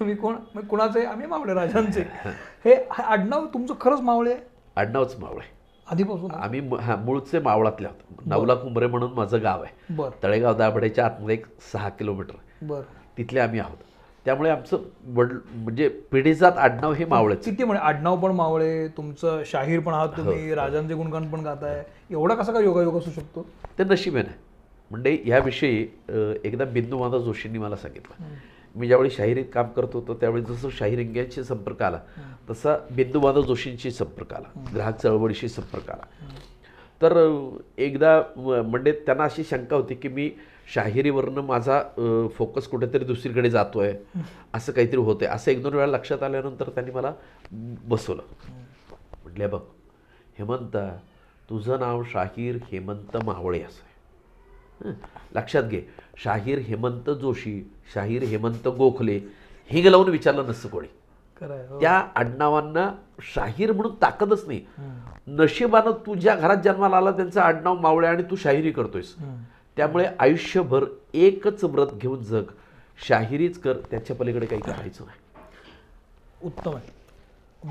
[0.00, 0.36] तुम्ही कोण?
[0.70, 1.04] कुणाचे?
[1.04, 2.00] आम्ही मावळे राजांचे.
[2.64, 4.40] हे हे आडनाव तुमचं खरंच मावळे आहे?
[4.76, 5.57] आडनावच मावळे.
[5.90, 8.26] आधीपासून आम्ही हा मूळचे मावळातले आहोत.
[8.26, 9.94] नवला कुंभरे म्हणून माझं गाव आहे.
[9.94, 10.08] बर.
[10.22, 12.34] तळेगाव दाभड्याच्या आतमध्ये एक सहा किलोमीटर.
[12.62, 12.80] बर.
[13.18, 13.76] तिथले आम्ही आहोत.
[14.24, 17.44] त्यामुळे आमचं वडील म्हणजे पिढीजात आडनाव हे मावळच.
[17.44, 21.84] किती म्हणजे आडनाव पण मावळे तुमचं शाहीर पण आहात तुम्ही राजांचे गुणगान पण गाताय.
[22.10, 23.46] एवढा कसा काय योगायोग असू शकतो?
[23.78, 24.24] ते नशिबेन.
[24.26, 24.36] आहे
[24.90, 25.88] म्हणजे ह्याविषयी
[26.44, 28.24] एकदा बिंदू माधव जोशींनी मला सांगितलं.
[28.74, 32.00] मी ज्यावेळी शाहिरीत काम करत होतो त्यावेळी जसं शाहिरिंग्यांशी संपर्क आला
[32.50, 36.04] तसा बिंदू माधव जोशींशी संपर्क आला ग्राहक चळवळीशी संपर्क आला.
[37.02, 37.16] तर
[37.78, 40.30] एकदा म्हणजे त्यांना अशी शंका होती की मी
[40.74, 41.80] शाहिरीवरनं माझा
[42.36, 43.92] फोकस कुठेतरी दुसरीकडे जातोय
[44.54, 47.12] असं काहीतरी होतंय असं एक दोन वेळा लक्षात आल्यानंतर त्यांनी मला
[47.50, 48.22] बसवलं.
[49.24, 49.60] म्हटले बघ
[50.38, 50.88] हेमंता
[51.50, 53.87] तुझं नाव शाहीर हेमंत मावळे असं आहे.
[55.34, 55.82] लक्षात घे.
[56.16, 59.20] शाहीर हेमंत जोशी शाहीर हेमंत गोखले
[59.70, 60.88] हिंग लावून विचारलं नसतं कोणी.
[61.42, 61.80] हो.
[61.80, 62.90] त्या आडनावांना
[63.34, 64.64] शाहीर म्हणून ताकदच नाही.
[65.26, 69.14] नशिबानं तुझ्या घरात जन्माला आला त्यांचं आडनाव मावळे आणि तू शाहिरी करतोयस.
[69.76, 72.44] त्यामुळे आयुष्यभर एकच व्रत घेऊन जग.
[73.08, 75.18] शाहिरीच कर त्याच्या पलीकडे काही करायचं नाही.
[76.42, 76.90] उत्तम आहे.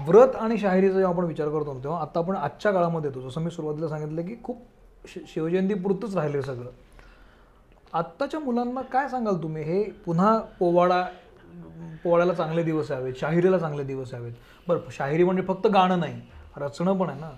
[0.08, 3.30] व्रत आणि शाहिरीचा जेव्हा आपण विचार करतो तेव्हा आता आपण आजच्या काळामध्ये येतो.
[3.30, 4.62] जसं मी सुरुवातीला सांगितलं की खूप
[5.28, 6.70] शिवजयंतीपुरतंच राहिले सगळं.
[7.94, 9.64] आत्ताच्या मुलांना काय सांगाल तुम्ही?
[9.64, 11.04] हे पुन्हा पोवाडा
[12.04, 14.34] पोवाड्याला चांगले दिवस यावेत शाहिरीला चांगले दिवस यावेत.
[14.68, 16.22] बरं शाहिरी म्हणजे फक्त गाणं नाही
[16.58, 17.30] रचणं पण आहे ना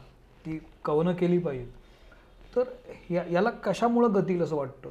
[0.46, 1.66] ती कवनं केली पाहिजे
[2.56, 2.64] तर
[3.10, 4.90] या याला कशामुळं गती येईल असं वाटतं?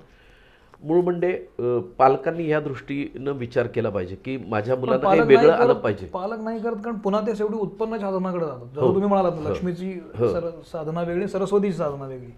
[0.84, 1.32] मूळ म्हणजे
[1.98, 6.06] पालकांनी ह्या दृष्टीनं विचार केला पाहिजे की माझ्या मुलांना नाही वेगळं आलं पाहिजे.
[6.06, 8.58] पालक नाही करत कारण पुन्हा ते शेवटी उत्पन्नाच्या साधनाकडे जातात.
[8.58, 8.66] हो.
[8.66, 12.30] जसं तुम्ही म्हणालात ना, लक्ष्मीची सर- साधना वेगळी सरस्वतीची साधना वेगळी.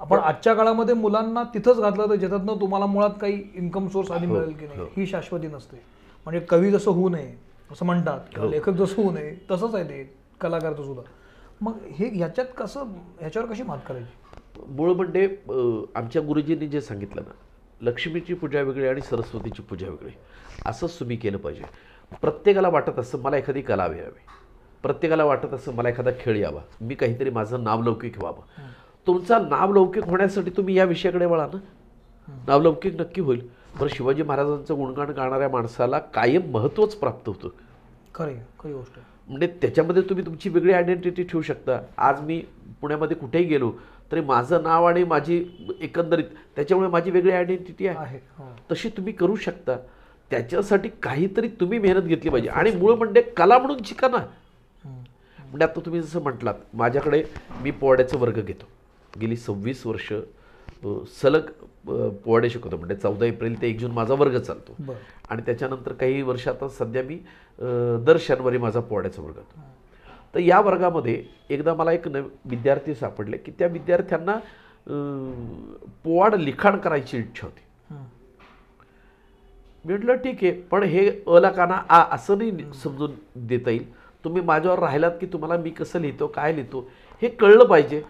[0.00, 4.26] आपण आजच्या काळामध्ये मुलांना तिथंच घातलं तर ज्याच्यातनं तुम्हाला मुळात काही इन्कम सोर्स हो, आधी
[4.26, 5.06] मिळेल की नाही ही.
[5.06, 5.76] शाश्वती नसते.
[6.26, 7.34] म्हणजे कवी जसं होऊ नये
[7.72, 8.32] असं म्हणतात हो.
[8.34, 10.02] किंवा लेखक जसं होऊ नये तसंच आहे ते
[10.40, 11.02] कलाकारचं सुद्धा.
[11.60, 12.84] मग हे ह्याच्यात कसं
[13.20, 14.62] ह्याच्यावर कशी मात करायची?
[14.68, 15.26] मूळ म्हणजे
[15.94, 17.32] आमच्या गुरुजींनी जे सांगितलं ना
[17.80, 20.12] लक्ष्मीची पूजा वेगळी आणि सरस्वतीची पूजा वेगळी
[20.66, 21.64] असंच तुम्ही केलं पाहिजे.
[22.22, 24.26] प्रत्येकाला वाटत असं मला एखादी कला यावी
[24.84, 26.60] प्रत्येकाला वाटत असं मला एखादा खेळ यावा.
[26.80, 28.68] मी काहीतरी माझं नावलौकिक व्हावं.
[29.06, 31.58] तुमचा नावलौकिक होण्यासाठी तुम्ही या विषयाकडे वळा ना.
[32.46, 33.48] नावलौकिक नक्की होईल.
[33.80, 37.48] बरं शिवाजी महाराजांचं गुणगान गाणाऱ्या माणसाला कायम महत्त्वच प्राप्त होतं.
[38.14, 41.80] खरी खरी गोष्ट म्हणजे त्याच्यामध्ये तुम्ही तुमची वेगळी आयडेंटिटी ठेवू शकता.
[41.98, 42.42] आज मी
[42.80, 43.72] पुण्यामध्ये कुठेही गेलो
[44.12, 45.44] तरी माझं नाव आणि माझी
[45.80, 46.24] एकंदरीत
[46.56, 48.16] त्याच्यामुळे माझी वेगळी आयडेंटिटी आहे.
[48.38, 48.48] हो.
[48.70, 49.76] तशी तुम्ही करू शकता.
[50.30, 52.48] त्याच्यासाठी काहीतरी तुम्ही मेहनत घेतली पाहिजे.
[52.48, 54.18] आणि मूळ म्हणजे कला म्हणून शिका ना.
[55.38, 57.22] म्हणजे आता तुम्ही जसं म्हटलात माझ्याकडे
[57.62, 58.66] मी पोवाड्याचा वर्ग घेतो.
[59.18, 60.12] गेली सव्वीस वर्ष
[61.20, 61.50] सलग
[61.86, 64.76] पोवाडे शिकवतो म्हणजे चौदा एप्रिल ते एक जून माझा वर्ग चालतो.
[65.30, 67.18] आणि त्याच्यानंतर काही वर्षात सध्या मी
[68.06, 69.68] दर शनिवारी माझा पोवाड्याचा वर्ग होतो
[70.34, 74.38] तर या वर्गामध्ये एकदा मला एक नव विद्यार्थी सापडले की त्या विद्यार्थ्यांना
[76.04, 77.62] पोवाड लिखाण करायची इच्छा होती.
[79.84, 83.10] मी म्हटलं ठीक आहे पण हे अला काना आ असं नाही समजून
[83.48, 83.84] देता येईल.
[84.24, 86.88] तुम्ही माझ्यावर राहिलात की तुम्हाला मी कसं लिहितो काय लिहितो
[87.22, 88.02] हे कळलं पाहिजे.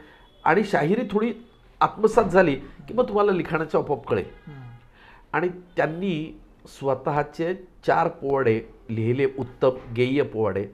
[0.44, 1.32] आणि शाहिरी थोडी
[1.80, 4.24] आत्मसात झाली की मग तुम्हाला लिखाणाचे आपोआप कळेल.
[5.32, 7.54] आणि त्यांनी स्वतःचे
[7.86, 10.68] चार पोवाडे लिहिले उत्तम गेय पोवाडे.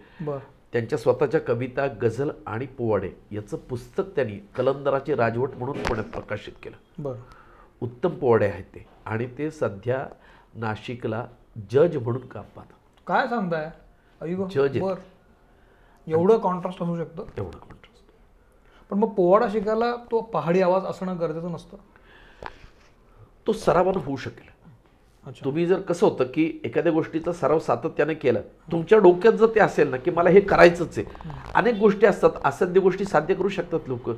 [0.72, 7.02] त्यांच्या स्वतःच्या कविता गझल आणि पोवाडे याचं पुस्तक त्यांनी कलंदराची राजवट म्हणून पुण्यात प्रकाशित केलं.
[7.02, 7.18] बरं.
[7.80, 8.86] उत्तम पोवाडे आहेत ते.
[9.06, 10.06] आणि ते सध्या
[10.54, 11.26] नाशिकला
[11.70, 13.00] जज म्हणून काम पाहतात.
[13.06, 13.70] काय सांगताय?
[14.50, 14.76] जज
[16.06, 17.22] एवढं कॉन्ट्रास्ट असू शकतं?
[17.38, 17.85] एवढं कॉन्ट्रास्ट
[18.90, 21.76] पण मग पोवाडा शिकायला तो पहाडी आवाज असणं गरजेचं नसतं.
[23.46, 24.54] तो सरावानं होऊ शकेल.
[25.44, 28.40] तुम्ही जर कसं होतं की एखाद्या गोष्टीचा सराव सातत्याने केला
[28.72, 31.30] तुमच्या डोक्यात जर ते असेल ना की मला हे करायचंच आहे.
[31.54, 34.10] अनेक गोष्टी असतात असाध्य गोष्टी साध्य करू शकतात लोक.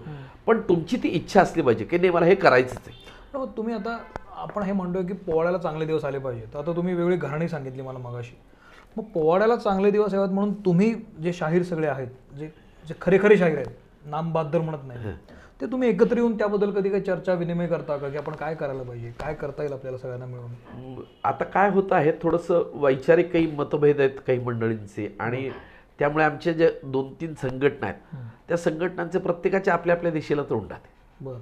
[0.46, 2.96] पण तुमची ती इच्छा असली पाहिजे की नाही मला हे करायचंच आहे.
[3.34, 3.96] मग तुम्ही आता
[4.36, 7.82] आपण हे म्हणतोय की पोवाड्याला चांगले दिवस आले पाहिजे तर आता तुम्ही वेगळी घराणी सांगितली
[7.82, 8.36] मला मगाशी.
[8.96, 12.50] मग पोवाड्याला चांगले दिवस यावेत म्हणून तुम्ही जे शाहीर सगळे आहेत जे
[12.84, 13.76] जे खरे खरे शाहीर आहेत
[14.10, 15.12] नाम बाद्दर म्हणत नाही.
[15.60, 18.08] ते तुम्ही एकत्र येऊन त्याबद्दल कधी काही चर्चा विनिमय करता का?
[18.08, 19.10] की आपण काय करायला पाहिजे?
[19.20, 21.02] काय करता येईल आपल्याला सगळ्यांना मिळून?
[21.24, 25.48] आता काय होतं आहे थोडंसं वैचारिक काही मतभेद आहेत काही मंडळींचे आणि
[25.98, 28.16] त्यामुळे आमच्या ज्या दोन तीन संघटना आहेत
[28.48, 31.38] त्या संघटनांचे प्रत्येकाच्या आपल्या आपल्या दिशेला तोंड आहे बरं.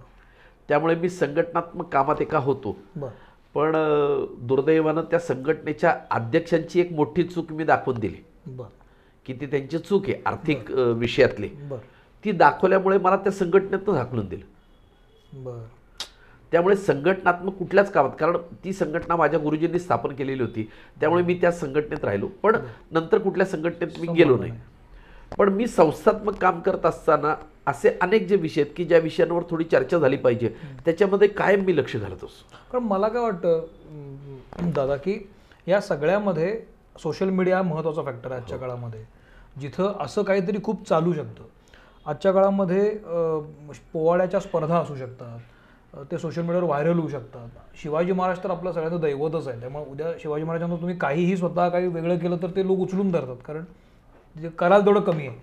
[0.68, 2.76] त्यामुळे मी संघटनात्मक कामात एका होतो.
[3.54, 3.72] पण
[4.38, 8.24] दुर्दैवानं त्या संघटनेच्या अध्यक्षांची एक मोठी चूक मी दाखवून दिली.
[8.46, 8.68] बरं.
[9.26, 11.48] की ती त्यांची चूक आहे आर्थिक विषयातली.
[11.48, 11.94] बरं.
[12.26, 15.44] ती दाखवल्यामुळे मला त्या संघटनेतनं झाकलून दिलं.
[15.44, 15.64] बरं.
[16.52, 21.52] त्यामुळे संघटनात्मक कुठल्याच कामात कारण ती संघटना माझ्या गुरुजींनी स्थापन केलेली होती त्यामुळे मी त्या
[21.52, 22.28] संघटनेत राहिलो.
[22.42, 22.56] पण
[22.90, 24.52] नंतर कुठल्या संघटनेत मी गेलो नाही.
[25.38, 27.34] पण मी संस्थात्मक काम करत असताना
[27.66, 31.76] असे अनेक जे विषय आहेत की ज्या विषयांवर थोडी चर्चा झाली पाहिजे त्याच्यामध्ये कायम मी
[31.76, 32.56] लक्ष घालत असतो.
[32.72, 33.66] कारण मला काय वाटतं
[34.60, 35.28] दादा की
[35.66, 36.62] या सगळ्यामध्ये
[37.02, 39.04] सोशल मीडिया हा महत्त्वाचा फॅक्टर आहे आजच्या काळामध्ये.
[39.60, 41.44] जिथं असं काहीतरी खूप चालू शकतं.
[42.06, 42.98] आजच्या काळामध्ये
[43.92, 45.38] पोवाड्याच्या स्पर्धा असू शकतात.
[46.10, 47.48] ते सोशल मीडियावर व्हायरल होऊ शकतात.
[47.82, 49.60] शिवाजी महाराज तर आपलं सगळ्यांचं दैवतच आहे.
[49.60, 53.36] त्यामुळे उद्या शिवाजी महाराजांना तुम्ही काहीही स्वतः काही वेगळं केलं तर ते लोक उचलून धरतात.
[53.46, 53.64] कारण
[54.40, 55.36] जे कराल तेवढं कमी आहे.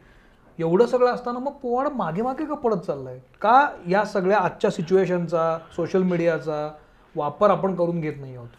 [0.60, 3.20] एवढं सगळं असताना मग पोवाडा मागे मागे का पडत चाललाय?
[3.42, 6.72] का या सगळ्या आजच्या सिच्युएशनचा सोशल मीडियाचा
[7.16, 8.50] वापर आपण करून घेत नाही आहोत?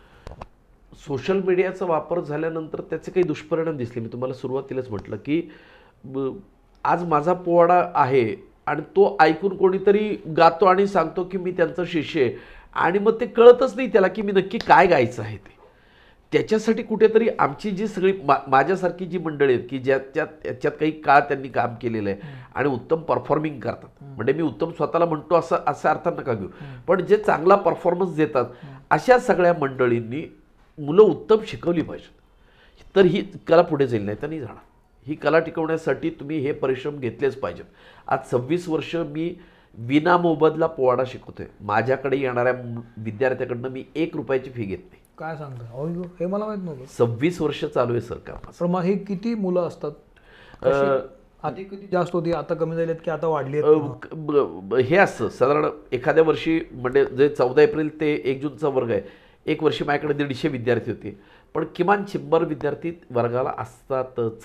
[0.97, 4.03] सोशल मीडियाचा वापर झाल्यानंतर त्याचे काही दुष्परिणाम दिसले.
[4.03, 5.51] मी तुम्हाला सुरुवातीलाच म्हटलं की
[6.05, 6.37] ब-
[6.85, 8.35] आज माझा पोवाडा आहे
[8.67, 12.37] आणि तो ऐकून कोणीतरी गातो आणि सांगतो की मी त्यांचं शिष्य आहे.
[12.75, 15.53] आणि मग ते कळतच नाही त्याला की मी नक्की काय गायचं आहे ते.
[16.33, 20.91] त्याच्यासाठी कुठेतरी आमची जी सगळी मा माझ्यासारखी जी मंडळी आहेत की ज्या त्यात त्याच्यात काही
[20.91, 24.03] काळ त्यांनी काम केलेलं आहे आणि उत्तम परफॉर्मिंग करतात.
[24.03, 26.49] म्हणजे मी उत्तम स्वतःला म्हणतो असं असा अर्थ नका घेऊ.
[26.89, 28.45] पण जे चांगला परफॉर्मन्स देतात
[28.91, 30.25] अशा सगळ्या मंडळींनी
[30.79, 32.21] मुलं उत्तम शिकवली पाहिजेत.
[32.97, 34.63] तर ही कला पुढे जाईल नाही तर नाही जाणार.
[35.07, 37.65] ही कला टिकवण्यासाठी तुम्ही हे परिश्रम घेतलेच पाहिजेत.
[38.07, 39.35] आज सव्वीस वर्ष मी
[39.79, 41.47] विना मोबदला पोवाडा शिकवतोय.
[41.61, 42.53] माझ्याकडे येणाऱ्या
[43.05, 45.03] विद्यार्थ्याकडनं मी एक रुपयाची फी घेत नाही.
[45.19, 45.65] काय सांगता?
[46.21, 46.85] हे मला माहीत नव्हतं.
[46.99, 49.93] सव्वीस वर्ष चालू आहे सर काम पण मग हे किती मुलं असतात?
[51.43, 53.61] आधी किती जास्त होती आता कमी झाली की आता वाढली
[54.83, 59.01] हे असतं साधारण एखाद्या वर्षी म्हणजे जे चौदा एप्रिल ते एक जूनचा वर्ग आहे
[59.53, 61.19] एक वर्षी माझ्याकडे दीडशे विद्यार्थी होते.
[61.55, 64.45] पण किमान शंभर विद्यार्थी वर्गाला असतातच.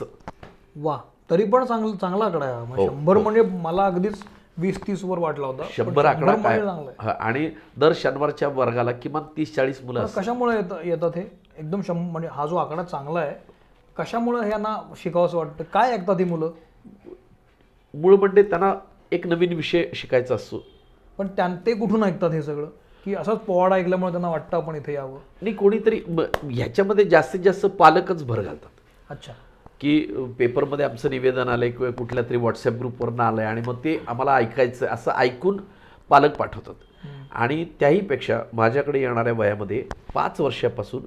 [0.82, 0.98] वा
[1.32, 2.64] तरी पण चांगला चांगला आकडा आहे हा.
[2.64, 4.24] म्हणजे हो, शंभर म्हणजे मला अगदीच
[4.58, 7.14] वीस तीस वर वाटला होता शंभर आकडा म्हणजे काय?
[7.20, 11.24] आणि दर शनिवारच्या वर्गाला किमान तीस चाळीस मुलं कशामुळे येत- येतात हे?
[11.58, 13.34] एकदम शं म्हणजे हा जो आकडा चांगला आहे
[13.98, 15.64] कशामुळे ह्यांना शिकावंसं वाटतं?
[15.64, 16.52] काय ऐकतात ही मुलं?
[17.94, 18.74] मूळ म्हणजे त्यांना
[19.12, 20.64] एक नवीन विषय शिकायचा असतो.
[21.18, 22.68] पण त्यां ते कुठून ऐकतात हे सगळं?
[23.06, 25.18] की असंच पोवाडा ऐकल्यामुळे त्यांना वाटतं आपण इथे यावं.
[25.42, 26.02] आणि कोणीतरी
[26.44, 28.70] ह्याच्यामध्ये जास्तीत जास्त पालकच भर घालतात.
[29.10, 29.34] अच्छा.
[29.82, 30.00] की
[30.40, 34.86] पेपरमध्ये आमचं निवेदन आलंय किंवा कुठल्या तरी व्हॉट्सअप ग्रुपवरनं आलंय आणि मग ते आम्हाला ऐकायचं
[34.86, 35.60] आहे असं ऐकून
[36.10, 36.74] पालक पाठवतात.
[37.32, 41.04] आणि त्याहीपेक्षा माझ्याकडे येणाऱ्या वयामध्ये पाच वर्षापासून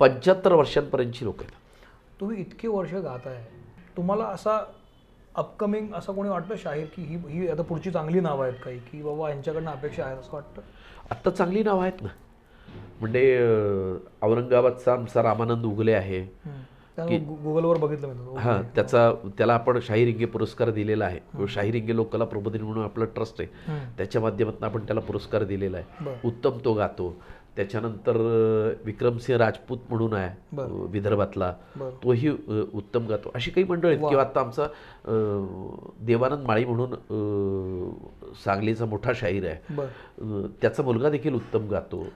[0.00, 1.52] पंच्याहत्तर वर्षांपर्यंतची लोक आहेत.
[2.20, 3.44] तुम्ही इतके वर्ष गात आहे
[3.96, 4.58] तुम्हाला असा
[5.34, 9.02] अपकमिंग असं कोणी वाटतं शाहीर की ही ही आता पुढची चांगली नावं आहेत काही की
[9.02, 10.62] बाबा यांच्याकडनं अपेक्षा आहे असं वाटतं?
[11.10, 12.08] आत्ता चांगली नावं आहेत ना.
[13.00, 13.38] म्हणजे
[14.22, 16.20] औरंगाबादचा आमचा रामानंद उगले आहे.
[16.98, 21.46] गुगलवर बघितलं मी हां त्याचा त्याला आपण शाहीर रिंगे पुरस्कार दिलेला आहे.
[21.48, 23.72] शाहीर रिंगे लोककला प्रबोधिनी म्हणून आपलं ट्रस्ट आहे.
[23.98, 26.14] त्याच्या माध्यमातून आपण त्याला पुरस्कार दिलेला आहे.
[26.24, 27.14] उत्तम तो गातो.
[27.56, 28.16] त्याच्यानंतर
[28.84, 31.52] विक्रमसिंह राजपूत म्हणून आहे विदर्भातला.
[32.02, 32.30] तोही
[32.74, 33.30] उत्तम गातो.
[33.34, 33.98] अशी काही मंडळ आहेत.
[33.98, 34.66] किंवा आता आमचा
[36.06, 36.94] देवानंद माळी म्हणून
[38.44, 40.46] सांगलीचा मोठा शाहीर आहे.
[40.62, 42.06] त्याचा मुलगा देखील उत्तम गातो.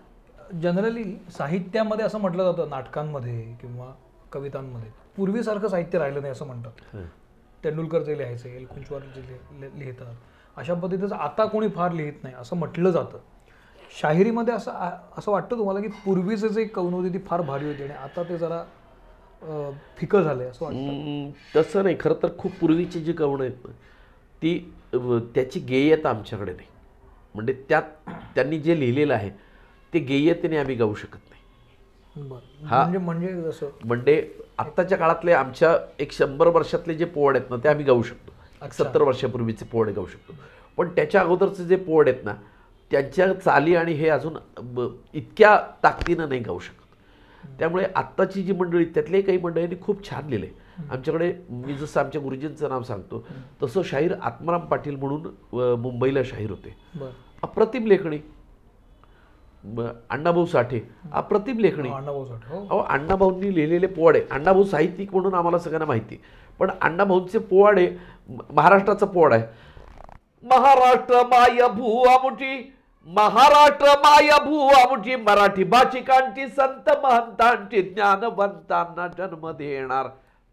[0.62, 1.04] जनरली
[1.38, 3.92] साहित्यामध्ये असं म्हटलं जातं नाटकांमध्ये किंवा
[4.32, 4.90] कवितांमध्ये.
[5.16, 6.96] पूर्वीसारखं साहित्य राहिलं नाही असं म्हणतात.
[7.64, 10.14] तेंडुलकर जे लिहायचे एलकुंचवार जे लिह- लिह- लिहितात.
[10.56, 13.18] अशा पद्धतीचं आता कोणी फार लिहित नाही असं म्हटलं जातं.
[14.00, 14.70] शाहिरीमध्ये असं
[15.18, 18.38] असं वाटतं तुम्हाला की पूर्वीचे जे कवन होती ती फार भारी होती आणि आता ते
[18.38, 18.62] जरा
[19.96, 21.30] फिकं झालंय असं वाटतं?
[21.56, 21.96] तसं नाही.
[22.00, 23.72] खरं तर खूप पूर्वीची जी कवणं आहेत ना
[24.42, 24.72] ती
[25.34, 26.68] त्याची गेयता आमच्याकडे नाही.
[27.34, 27.82] म्हणजे त्यात
[28.34, 29.30] त्यांनी जे लिहिलेलं आहे
[29.94, 31.29] ते गेयतेने आम्ही गाऊ शकत
[32.66, 37.56] हा- म्हणजे म्हणजे जसं म्हणजे आत्ताच्या काळातले आमच्या एक शंभर वर्षातले जे पोवड आहेत ना
[37.56, 38.32] ते आम्ही गाऊ शकतो.
[38.84, 40.32] सत्तर वर्षापूर्वीचे पोवडे गाऊ शकतो.
[40.76, 42.34] पण त्याच्या अगोदरचे जे पोवड आहेत ना
[42.90, 44.36] त्यांच्या चाली आणि हे अजून
[45.14, 46.76] इतक्या ताकदीनं नाही गाऊ शकत.
[47.58, 50.48] त्यामुळे आत्ताची जी मंडळी त्यातले काही मंडळींनी खूप छान लिहिले.
[50.90, 53.26] आमच्याकडे मी जसं आमच्या गुरुजींचं नाव सांगतो
[53.62, 55.26] तसं शाहीर आत्माराम पाटील म्हणून
[55.80, 56.76] मुंबईला शाहीर होते.
[57.42, 58.18] अप्रतिम लेखणी.
[60.10, 60.80] अण्णाभाऊ साठे
[61.12, 61.88] अप्रतिम लेखणी.
[61.88, 62.66] अण्णाभाऊ साठे हो.
[62.70, 66.20] अहो अण्णाभाऊंनी लिहिलेले पोवाडे अण्णाभाऊ साहित्यिक म्हणून आम्हाला सगळ्यांना माहिती.
[66.58, 67.90] पण अण्णाभाऊंचे पोवाडे
[68.52, 69.42] महाराष्ट्राचा पोवाड आहे.
[70.42, 72.74] महाराष्ट्र माय भू आमुठी
[73.06, 80.06] महाराष्ट्र माय भू आमुठी मराठी भाषिकांची संत महंतांची ज्ञानवंतांना जन्म देणार.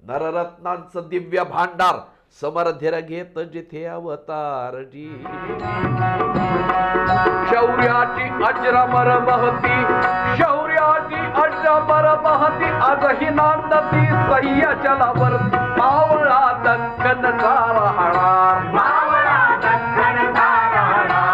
[0.03, 1.95] नररत्नांचं दिव्य भांडार
[2.31, 5.07] समर्थ्य घेत जिथे अवतारजी
[7.49, 9.77] शौर्याची अजरामर महती
[10.41, 18.61] शौर्याची अजरामर महती आजही नांदती सह्य चलावरती मावळा दक्कनचा राहणार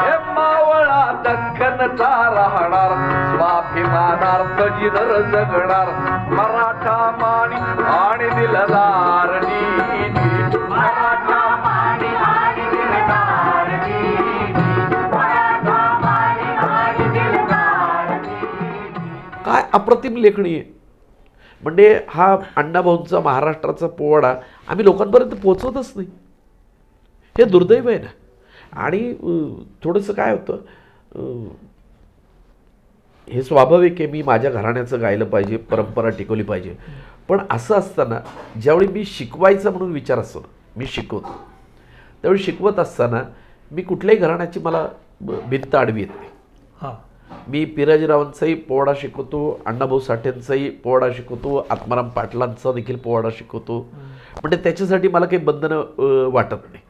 [0.06, 2.92] हे मावळा दक्कनचा राहणार
[3.34, 5.88] स्वाभिमानार्थ जिनर जगणार.
[6.34, 7.62] मराठा माणी
[7.94, 9.33] आणि दिलदार.
[19.74, 20.72] अप्रतिम लेखणी आहे
[21.64, 24.34] म्हणजे हा अण्णाभाऊंचा महाराष्ट्राचा पोवाडा
[24.68, 26.08] आम्ही लोकांपर्यंत पोहोचवतच नाही.
[27.36, 28.08] हे दुर्दैव आहे ना.
[28.74, 29.14] आणि
[29.84, 31.48] थोडंसं काय होतं
[33.28, 36.76] हे स्वाभाविक आहे मी माझ्या घराण्याचं गायलं पाहिजे परंपरा टिकवली पाहिजे.
[37.28, 38.20] पण असं असताना
[38.62, 41.36] ज्यावेळी मी शिकवायचं म्हणून विचार असतो ना, मी शिकवतो.
[42.22, 43.22] त्यावेळी शिकवत असताना
[43.72, 44.88] मी कुठल्याही घराण्याची मला
[45.22, 46.30] भिंत आडवी येत नाही.
[46.82, 46.94] हां.
[47.48, 53.80] मी पिराजीरावांचाही पोवाडा शिकवतो अण्णाभाऊ साठेंचाही पोवाडा शिकवतो आत्माराम पाटलांचा देखील पोवाडा शिकवतो.
[54.34, 56.84] म्हणजे त्याच्यासाठी मला काही बंधनं वाटत नाही.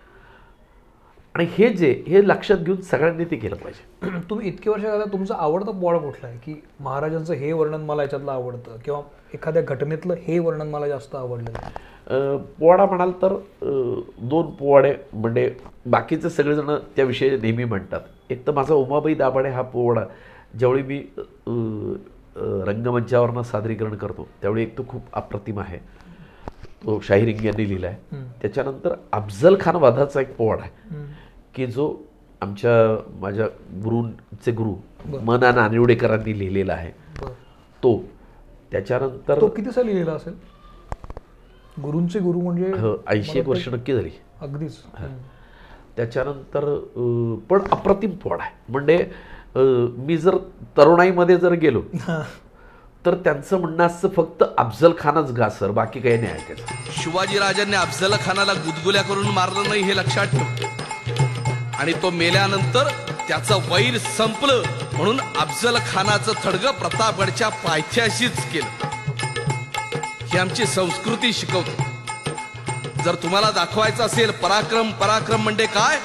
[1.36, 4.20] आणि हे जे हे लक्षात घेऊन सगळ्यांनी ते केलं पाहिजे.
[4.30, 6.38] तुम्ही इतके वर्ष आता तुमचा आवडता पोवाडा कुठला आहे?
[6.38, 9.02] की महाराजांचं हे वर्णन मला याच्यातलं आवडतं किंवा
[9.34, 12.40] एखाद्या घटनेतलं हे वर्णन मला जास्त आवडलं?
[12.60, 13.36] पोवाडा म्हणाल तर
[14.22, 15.54] दोन पोवाडे म्हणजे
[15.86, 18.02] बाकीचे सगळेजण त्याविषयी नेहमी म्हणतात.
[18.34, 20.04] एक तर माझा उमाबाई दाभाडे हा पोवाडा.
[20.60, 21.00] ज्यावेळी मी
[22.68, 25.78] रंगमंचावरनं सादरीकरण करतो त्यावेळी एक तो खूप अप्रतिम आहे.
[26.84, 31.06] तो शाहीर यांनी लिहिला आहे त्याच्यानंतर अफजल खान वादाचा एक पोवाडा आहे.
[31.56, 31.96] की जो
[32.42, 32.72] आमच्या
[33.20, 33.46] माझ्या
[33.84, 34.74] गुरूंचे गुरु
[35.26, 36.92] मना नानिवडेकरांनी लिहिलेला आहे.
[37.84, 37.98] तो
[38.72, 40.34] त्याच्यानंतर तो किती साली लिहिला असेल?
[41.84, 42.74] गुरूंचे गुरु म्हणजे
[43.08, 44.10] ऐंशी एक वर्ष नक्की झाली.
[44.42, 44.78] अगदीच.
[45.98, 48.52] त्याच्यानंतर अं, पण अप्रतिम पोड आहे.
[48.70, 49.06] म्हणजे
[49.98, 50.38] मी जर
[50.78, 51.82] तरुणाईमध्ये जर गेलो
[53.06, 55.72] तर त्यांचं म्हणणं असतं फक्त अफजल खानच गा सर.
[55.72, 56.92] बाकी काही नाही ऐकायचं.
[57.02, 60.68] शिवाजी राजांनी अफजल खानाला गुदगुल्या करून मारलं नाही हे लक्षात ठेव.
[61.80, 62.88] आणि तो मेल्यानंतर
[63.28, 64.62] त्याचं वैर संपलं
[64.94, 68.88] म्हणून अफजल खानाचं थडग प्रतापगडच्या पायथ्याशीच केलं.
[70.34, 71.93] ही आमची संस्कृती शिकवते.
[73.06, 75.98] जर तुम्हाला दाखवायचं असेल पराक्रम पराक्रम म्हणजे काय?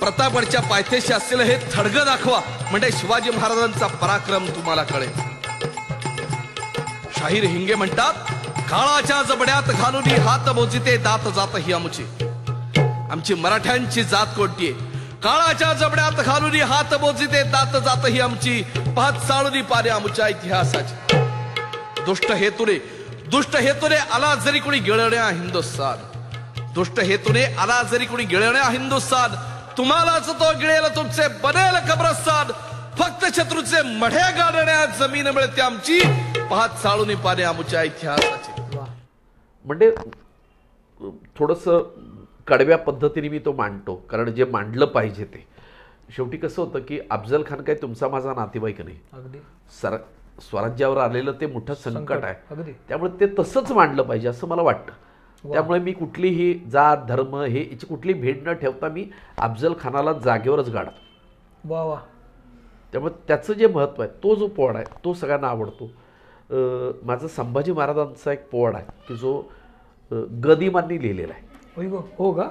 [0.00, 2.40] प्रतापगडच्या पायथ्याशी असलेलं हे थडग दाखवा.
[2.70, 5.12] म्हणजे शिवाजी महाराजांचा पराक्रम तुम्हाला कळेल.
[7.18, 8.14] शाहीर हिंगे म्हणतात
[8.70, 12.04] काळाच्या जबड्यात घालून हात मोजिते दात जात ही आमची.
[13.10, 14.72] आमची मराठ्यांची जात कोणती
[15.24, 18.62] काळाच्या जबड्यात घालून हात मोजिते दात जात ही आमची
[18.96, 21.16] पाच साळुनी पारे आमच्या इतिहासाची.
[22.06, 25.98] दुष्ट हेतुने दुष्ट हेतुने आला जरी कोणी गिळण्या हिंदुस्थान.
[26.74, 29.34] दुष्ट हेतुने आला जरी कोणी गिळण्या हिंदुस्थान.
[29.78, 32.52] तुम्हालाच तो गिळेल तुमचे बनेल कब्रस्तान.
[32.98, 35.98] फक्त शत्रूचे मढ्या गाडण्या जमीन मिळते आमची.
[36.50, 38.78] पाच साळूनी पाने आमच्या इतिहासाची.
[39.64, 39.90] म्हणजे
[41.38, 41.82] थोडंसं
[42.46, 43.94] कडव्या पद्धतीने मी तो मांडतो.
[44.10, 45.46] कारण जे मांडलं पाहिजे ते.
[46.16, 48.98] शेवटी कसं होतं की अफजल खान काय तुमचा माझा नातेवाईक नाही.
[49.12, 49.38] अगदी.
[49.82, 49.96] सर
[50.40, 52.72] स्वराज्यावर आलेलं ते मोठं संकट आहे.
[52.88, 54.92] त्यामुळे ते तसंच मांडलं पाहिजे असं मला वाटतं.
[55.44, 59.04] त्यामुळे मी कुठलीही जात धर्म हे याची कुठली भेट न ठेवता मी
[59.38, 61.68] अफजल खानाला जागेवरच गाडतो.
[61.68, 61.98] वा वा.
[62.92, 65.90] त्यामुळे त्याचं जे महत्त्व आहे तो जो पोवाडा आहे तो सगळ्यांना आवडतो.
[67.06, 69.42] माझा संभाजी महाराजांचा एक पोवाडा आहे की जो
[70.44, 71.86] गदिमांनी लिहिलेला आहे.
[72.18, 72.48] हो का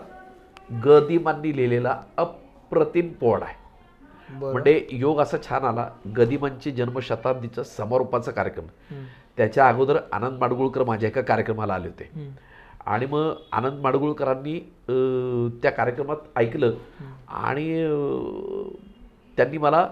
[0.86, 3.62] गदिमांनी लिहिलेला अप्रतिम पोवाडा आहे.
[4.42, 5.90] म्हणजे योग असा छान आला.
[6.18, 8.66] गदिमांची जन्मशताब्दीचा समारोपाचा कार्यक्रम.
[9.38, 12.10] त्याच्या अगोदर आनंद माडगुळकर माझ्या एका कार्यक्रमाला आले होते.
[12.86, 14.60] आणि मग आनंद माडगुळकरांनी
[15.64, 16.74] त्या कार्यक्रमात ऐकलं.
[17.28, 17.86] आणि
[19.38, 19.88] त्यांनी मला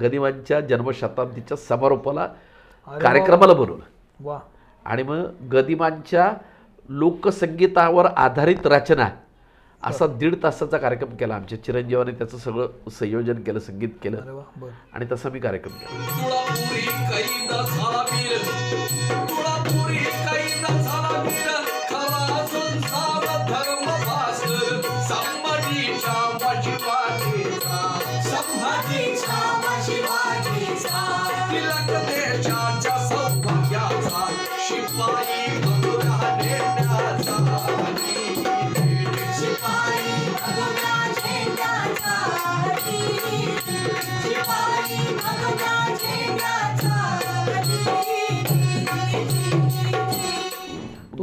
[0.00, 2.26] गदिमांच्या जन्मशताब्दीच्या समारोपाला.
[2.88, 3.84] कार्यक्रमाला बोलवलं.
[4.20, 4.38] वा.
[4.84, 6.32] आणि मग गदिमांच्या
[6.88, 9.08] लोकसंगीतावर आधारित रचना
[9.82, 14.42] असा दीड तासाचा कार्यक्रम केला आमच्या चिरंजीवाने त्याचं सगळं संयोजन केलं संगीत केलं.
[14.92, 16.06] आणि तसा मी कार्यक्रम केला.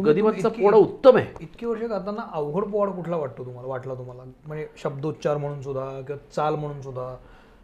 [0.06, 1.28] गदिमांचा इतकी- पोवाडा उत्तम आहे.
[1.42, 3.70] इतकी वर्ष गाताना अवघड पोवाडा कुठला वाटतो तुम्हाला?
[3.70, 4.24] वाटला तुम्हाला?
[4.48, 7.16] म्हणजे शब्दोच्चार म्हणून सुद्धा किंवा चाल म्हणून सुद्धा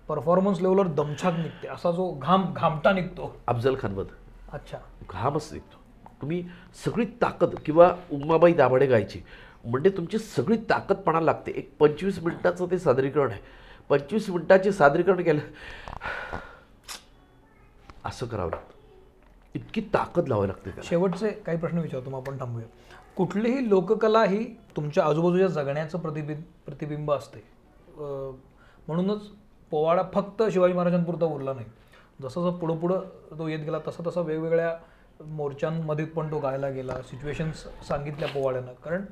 [0.08, 1.68] परफॉर्मन्स लेवलवर दमछाक निघते.
[1.68, 3.36] असा जो घाम घामटा निघतो.
[3.48, 4.06] अफजल खानवध.
[4.54, 4.78] अच्छा.
[5.12, 5.82] घामच निघतो.
[6.22, 6.44] तुम्ही
[6.86, 9.20] सगळी ताकद किंवा उमाबाई दाभाडे गायची
[9.66, 11.52] म्हणजे तुमची सगळी ताकद पणाला लागते.
[11.56, 13.40] एक पंचवीस मिनिटाचं ते सादरीकरण आहे.
[13.90, 15.42] पंचवीस मिनिटाचे सादरीकरण केलं
[18.06, 18.71] असं करावं लागतं.
[19.56, 22.68] इतकी ताकद लावावी लागते शेवटचे काही प्रश्न विचारतो मग आपण थांबूया.
[23.18, 24.44] कुठलीही लोककला ही
[24.76, 27.44] तुमच्या आजूबाजूच्या जगण्याचं प्रतिबिंब प्रतिबिंब असते.
[28.88, 29.28] म्हणूनच
[29.72, 31.66] पोवाडा फक्त शिवाजी महाराजांपुरता उरला नाही.
[32.22, 34.76] जसं जसं पुढं पुढं तो येत गेला तसं तसं वेगवेगळ्या
[35.28, 38.72] मोर्चांमध्ये पण तो गायला गेला सिच्युएशन्स सांगितल्या पोवाड्यानं.
[38.84, 39.04] कारण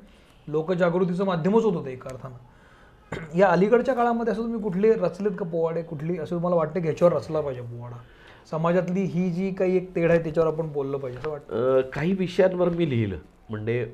[0.46, 5.82] लोकजागृतीचं माध्यमच होतं ते एका अर्थानं या अलीकडच्या काळामध्ये असं तुम्ही कुठले रचलेत का पोवाडे?
[5.82, 7.96] कुठली असं तुम्हाला वाटतं की ह्याच्यावर रचला पाहिजे पोवाडा?
[8.50, 11.80] समाजातली ही जी काही एक तेढ आहे त्याच्यावर आपण बोललं पाहिजे असं वाटतं.
[11.94, 13.18] काही विषयांवर मी लिहिलं.
[13.50, 13.86] म्हणजे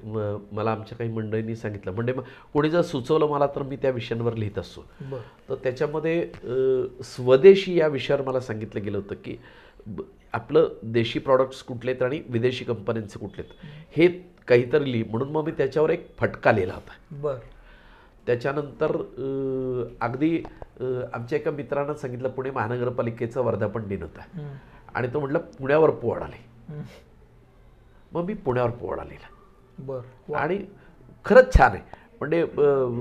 [0.52, 1.92] मला आमच्या काही मंडळींनी सांगितलं.
[1.92, 2.22] म्हणजे मग
[2.52, 4.84] कोणी जर सुचवलं मला तर मी त्या विषयांवर लिहित असतो.
[5.48, 6.30] तर त्याच्यामध्ये
[7.04, 9.36] स्वदेशी या विषयावर मला सांगितलं गेलं होतं की
[10.32, 13.54] आपलं देशी प्रॉडक्ट्स कुठले आहेत आणि विदेशी कंपन्यांचे कुठले आहेत.
[13.96, 14.08] हे
[14.48, 15.02] काहीतरी लिही.
[15.02, 17.20] म्हणून मग मी त्याच्यावर एक फटका लिहिला होता.
[17.22, 17.38] बरं.
[18.26, 18.96] त्याच्यानंतर
[20.00, 20.42] अगदी
[21.12, 24.48] आमच्या एका मित्रानं सांगितलं पुणे महानगरपालिकेचा वर्धापन दिन होता.
[24.94, 26.44] आणि तो म्हटलं पुण्यावर पोवाड आले.
[28.12, 29.34] मग मी पुण्यावर पोवाडा लिहिला
[29.78, 30.34] बरं.
[30.38, 30.58] आणि
[31.24, 31.82] खरंच छान आहे.
[32.20, 32.44] म्हणजे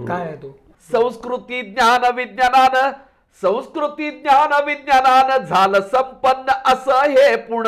[0.07, 0.57] काय तो?
[0.89, 2.91] संस्कृती ज्ञान विज्ञानानं
[3.41, 7.67] संस्कृती ज्ञान विज्ञानानं झालं संपन्न असं हे पुण.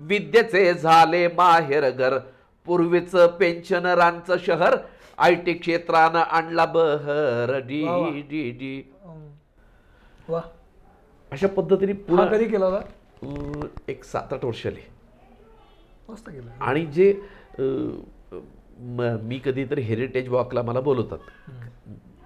[0.00, 2.16] विद्येचे झाले माहेर घर
[2.66, 4.76] पूर्वीच पेन्शनरांचं शहर
[5.18, 7.58] आय टी क्षेत्रानं आणला बहर.
[7.58, 8.94] डी
[10.28, 10.40] वा
[11.32, 12.80] अशा पद्धतीने पुन्हा कधी केला होता?
[13.88, 14.80] एक सात आठ वर्ष आली.
[16.08, 16.64] मस्त केला.
[16.64, 17.20] आणि जे
[18.80, 21.18] म- कधीतरी हेरिटेज वॉकला मला बोलवतात.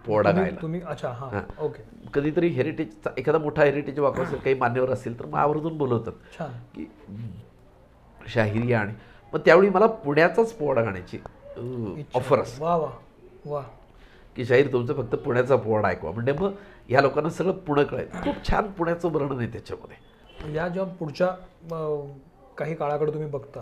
[0.07, 0.63] पोवाडा तुम्ही- गायला.
[0.63, 1.41] तुम्ही अच्छा हा.
[1.61, 1.83] ओके.
[2.15, 6.13] कधीतरी हेरिटेजचा एखादा मोठा हेरिटेज वॉक असेल काही मान्यवर असेल तर मग आवर्जून बोलवतात.
[6.75, 6.91] की
[8.29, 8.93] शाहिरी आणि
[9.33, 11.19] मग त्यावेळी मला पुण्याचाच पोवाडा गाण्याची.
[12.15, 12.91] ऑफर असते वा वा
[13.47, 13.63] वा.
[14.37, 16.11] की शाहीर तुमचं फक्त पुण्याचा पोवाडा ऐकवा.
[16.11, 16.53] म्हणजे मग
[16.89, 20.55] ह्या लोकांना सगळं पुणं कळायचं खूप छान पुण्याचं वर्णन आहे त्याच्यामध्ये.
[20.55, 21.29] या जेव्हा पुढच्या
[22.59, 23.61] काही काळाकडे तुम्ही बघता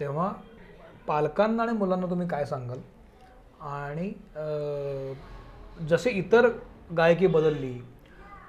[0.00, 0.32] तेव्हा
[1.06, 2.78] पालकांना आणि मुलांना तुम्ही काय सांगाल?
[3.60, 4.12] आणि
[5.88, 6.48] जसे इतर
[6.96, 7.72] गायकी बदलली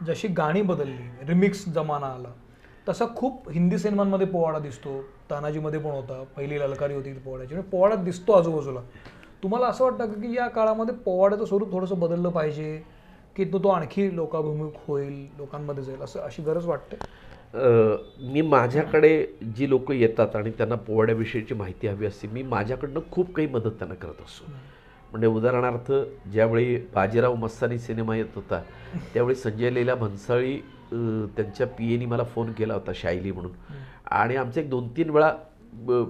[0.08, 2.32] जशी गाणी बदलली रिमिक्स जमाना आला
[2.88, 5.02] तसा खूप हिंदी सिनेमांमध्ये पोवाडा दिसतो.
[5.30, 6.24] तानाजीमध्ये पण होता.
[6.38, 7.54] पहिली ललकारी होती पोवाड्याची.
[7.54, 8.80] म्हणजे पोवाडा दिसतो आजूबाजूला.
[9.44, 12.84] तुम्हाला असं वाटतं का या काळामध्ये पोवाड्याचं स्वरूप थोडंसं बदललं पाहिजे?
[13.36, 16.02] की तो तो आणखी लोकाभिमुख होईल लोकांमध्ये जाईल?
[16.02, 16.98] असं अशी गरज वाटते?
[18.34, 19.26] मी माझ्याकडे
[19.58, 23.96] जी लोक येतात आणि त्यांना पोवाड्याविषयीची माहिती हवी असते मी माझ्याकडनं खूप काही मदत त्यांना
[23.96, 24.52] करत असतो.
[25.12, 25.92] म्हणजे उदाहरणार्थ
[26.32, 28.62] ज्यावेळी बाजीराव मस्तानी सिनेमा येत होता
[29.14, 30.60] त्यावेळी संजय लीला भन्साळी
[30.92, 33.52] त्यांच्या पी एनी मला फोन केला होता शायली म्हणून.
[34.08, 35.32] आणि आमचं एक दोन तीन वेळा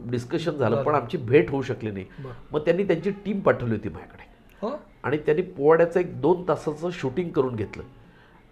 [0.10, 2.06] डिस्कशन झालं पण आमची भेट होऊ शकली नाही.
[2.52, 4.24] मग त्यांनी त्यांची टीम पाठवली होती माझ्याकडे.
[4.62, 4.72] हो?
[5.04, 7.84] आणि त्यांनी पोवाड्याचं एक दोन तासाचं शूटिंग करून घेतलं.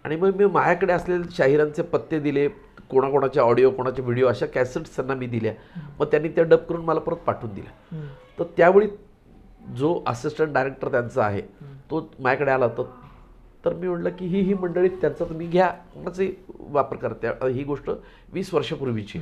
[0.04, 2.48] आणि मग मी माझ्याकडे असलेले शाहिरांचे पत्ते दिले
[2.90, 5.52] कोणाकोणाचे ऑडिओ कोणाचे व्हिडिओ अशा कॅसेट्स त्यांना मी दिल्या.
[6.00, 8.00] मग त्यांनी त्या डब करून मला परत पाठवून दिल्या.
[8.38, 8.88] तर त्यावेळी
[9.76, 11.40] जो असिस्टंट डायरेक्टर त्यांचा आहे
[11.90, 12.82] तो माझ्याकडे आला होता.
[13.64, 15.68] तर मी म्हटलं की ही ही मंडळी त्यांचा तुम्ही घ्या.
[15.94, 17.90] कोणाचे वापर करते ही गोष्ट
[18.32, 19.18] वीस वर्षापूर्वीची.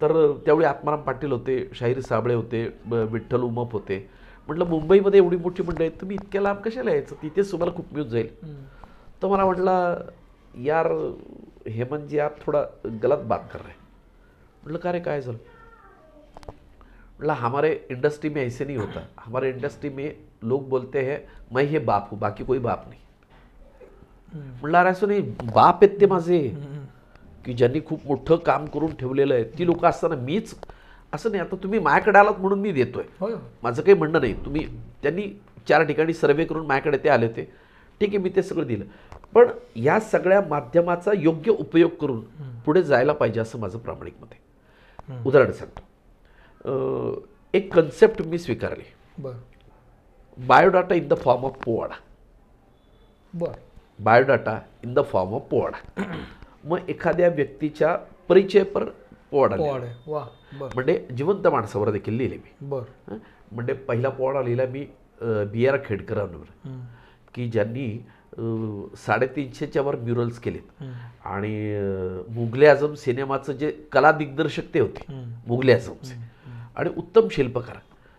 [0.00, 0.12] तर
[0.46, 4.08] त्यावेळी आत्माराम पाटील होते शाहीर साबळे होते विठ्ठल उमप होते.
[4.48, 7.14] म्हटलं मुंबईमध्ये एवढी मोठी मंडळी आहेत तुम्ही इतक्या लांब कशाला यायचं?
[7.22, 8.28] तिथेच तुम्हाला खूप मिळून जाईल.
[8.42, 8.64] हम्म.
[9.22, 9.94] तो मला म्हटला
[10.64, 10.86] यार
[11.68, 12.64] हेमंत जी आप थोड़ा
[13.02, 13.84] गलत बात कर रहे हैं.
[14.62, 15.38] म्हटलं का रे काय झालं?
[17.18, 19.00] म्हटलं हमारे इंडस्ट्री में ऐसे नहीं होता.
[19.18, 20.10] हमारे इंडस्ट्री में
[20.42, 21.18] लोग बोलते हैं
[21.52, 23.00] मैं हे बाप हूँ बाकी कोई बाप नाही.
[24.34, 26.48] म्हटलं अरे असं नाही बाप आहेत ते माझे.
[27.44, 30.54] की ज्यांनी खूप मोठं काम करून ठेवलेलं आहे ती लोक असताना मीच
[31.12, 33.04] असं नाही आता तुम्ही माझ्याकडे आलात म्हणून मी देतोय.
[33.62, 34.32] माझं काही म्हणणं नाही.
[34.44, 34.66] तुम्ही
[35.02, 35.28] त्यांनी
[35.68, 37.44] चार ठिकाणी सर्वे करून माझ्याकडे ते आले होते.
[38.00, 38.84] ठीक आहे मी ते सगळं दिलं.
[39.34, 42.20] पण या सगळ्या माध्यमाचा योग्य उपयोग करून
[42.64, 47.24] पुढे जायला पाहिजे असं माझं प्रामाणिक मत आहे उदाहरण सांगतो.
[47.54, 48.84] एक कन्सेप्ट मी स्वीकारली.
[50.38, 51.94] Biodata in the form of powada.
[53.34, 53.52] बर.
[53.98, 56.02] Biodata in the form of powada
[56.64, 57.96] मग एखाद्या व्यक्तीच्या
[58.28, 58.84] परिचयपर
[59.30, 59.72] पोवाडा लिहिला.
[60.74, 62.68] म्हणजे जिवंत माणसावर देखील लिहिले मी.
[62.68, 62.82] बर.
[63.08, 63.18] हं?
[63.52, 64.86] म्हणजे पहिला पोवाडा लिहिला मी
[65.52, 66.68] बी आर खेडकरांवर.
[67.34, 68.06] की ज्यांनी
[68.38, 68.42] अ,
[68.96, 70.82] साडेतीनशेच्या वर म्युरल्स केलेत.
[71.24, 75.04] आणि अ, मुघले आझम सिनेमाचं जे कला दिग्दर्शक ते होते
[75.46, 76.14] मुघले आझमचे
[76.76, 77.76] आणि उत्तम शिल्पकार.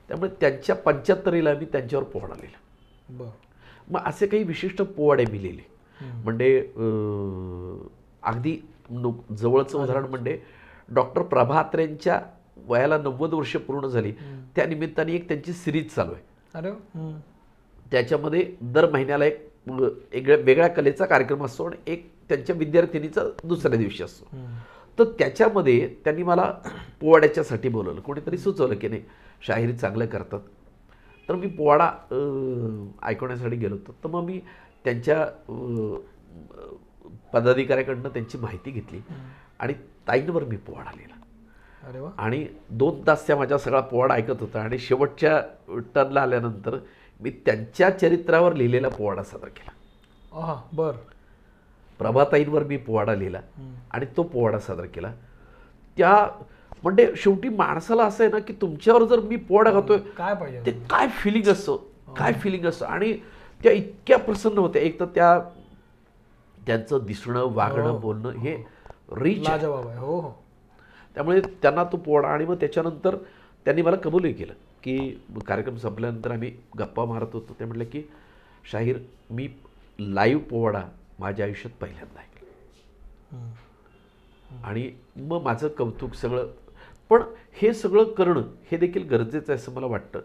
[0.10, 2.58] त्यामुळे त्यांच्या पंच्याहत्तरीला मी त्यांच्यावर पोवाडा लिहिला
[3.24, 3.30] बर.
[3.88, 5.66] मग असे काही विशिष्ट पोवाडे मी लिहिले
[6.24, 6.60] म्हणजे
[8.24, 8.58] अगदी
[9.38, 10.40] जवळचं उदाहरण म्हणजे
[10.90, 12.22] डॉक्टर प्रभात्रेंच्या
[12.68, 14.12] वयाला नव्वद वर्ष पूर्ण झाली.
[14.56, 16.24] त्या निमित्ताने एक त्यांची सिरीज चालू आहे.
[16.56, 16.72] अरे.
[17.92, 19.50] त्याच्यामध्ये दर महिन्याला एक
[20.14, 24.26] वेगळ्या कलेचा कार्यक्रम असतो आणि एक त्यांच्या विद्यार्थिनीचा दुसऱ्या दिवशी असतो.
[25.00, 26.52] तर त्याच्यामध्ये त्यांनी मला
[27.02, 28.02] पोवाड्याच्यासाठी बोलवलं.
[28.02, 29.02] कोणीतरी सुचवलं की नाही
[29.48, 30.40] शाहिरी चांगलं करतात.
[31.30, 31.92] तर मी पोवाडा
[33.04, 33.96] ऐकवण्यासाठी गेलो होतो.
[34.04, 34.40] तर मग मी
[34.84, 35.26] त्यांच्या
[37.34, 39.02] पदाधिकाऱ्याकडनं त्यांची माहिती घेतली
[39.60, 39.74] आणि
[40.08, 41.16] ताईंवर मी पोवाडा लिहिला.
[41.88, 42.10] अरे वा.
[42.18, 45.42] आणि दोन तास त्या माझ्या सगळा पोवाडा ऐकत होता आणि शेवटच्या
[45.96, 46.78] टर्नला आल्यानंतर
[47.20, 50.62] मी त्यांच्या चरित्रावर लिहिलेला पोवाडा सादर केला.
[50.74, 50.92] बर.
[52.00, 53.40] प्रभाताईंवर मी पोवाडा लिहिला
[53.92, 55.14] आणि तो पोवाडा सादर केला.
[55.98, 56.28] त्या
[56.84, 60.72] म्हणजे शेवटी माणसाला असं आहे ना की तुमच्यावर जर मी पोवाडा गातोय काय पाहिजे ते
[60.90, 61.78] काय फिलिंग असतं?
[62.18, 62.86] काय फिलिंग असतं?
[62.86, 63.14] आणि
[63.64, 64.82] त्या इतक्या प्रसन्न होत्या.
[64.82, 65.40] एक तर त्या
[66.58, 68.56] त्यांचं दिसणं वागणं बोलणं हे.
[69.12, 70.32] रिच हो हो.
[71.16, 73.16] त्यामुळे त्यांना तो पोवाडा आणि मग त्याच्यानंतर
[73.66, 74.54] त्यांनी मला कबूलही केलं
[74.84, 74.98] की
[75.48, 77.56] कार्यक्रम संपल्यानंतर आम्ही गप्पा मारत होतो.
[77.60, 78.02] ते म्हटलं की
[78.72, 78.98] शाहीर
[79.30, 79.48] मी
[80.00, 80.82] लाईव्ह पोवाडा
[81.20, 83.38] माझ्या आयुष्यात पहिल्यांदा ऐकला.
[84.64, 86.48] आणि मग माझं कौतुक सगळं
[87.10, 87.22] पण
[87.62, 88.42] हे सगळं करणं
[88.72, 90.20] हे देखील गरजेचं आहे असं मला वाटतं.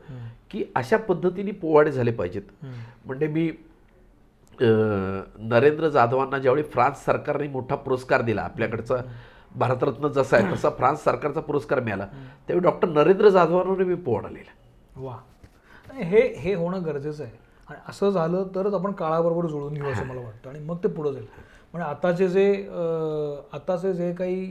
[0.50, 2.64] की अशा पद्धतीने पोवाडे झाले पाहिजेत.
[3.06, 3.50] म्हणजे मी
[4.58, 8.96] नरेंद्र जाधवांना ज्यावेळी फ्रान्स सरकारने मोठा पुरस्कार दिला आपल्याकडचा
[9.56, 12.06] भारतरत्न जसा आहे तसा फ्रान्स सरकारचा पुरस्कार मिळाला.
[12.46, 14.52] त्यावेळी डॉक्टर नरेंद्र जाधवांवर मी पोवाडा लिहिला.
[14.96, 15.16] वा.
[15.94, 17.32] हे हे होणं गरजेचं आहे.
[17.68, 20.48] आणि असं झालं तरच आपण काळाबरोबर जुळून घेऊ असं मला वाटतं.
[20.50, 21.26] आणि मग ते पुढं जाईल.
[21.72, 22.46] म्हणजे आताचे जे
[23.52, 24.44] आताचे जे काही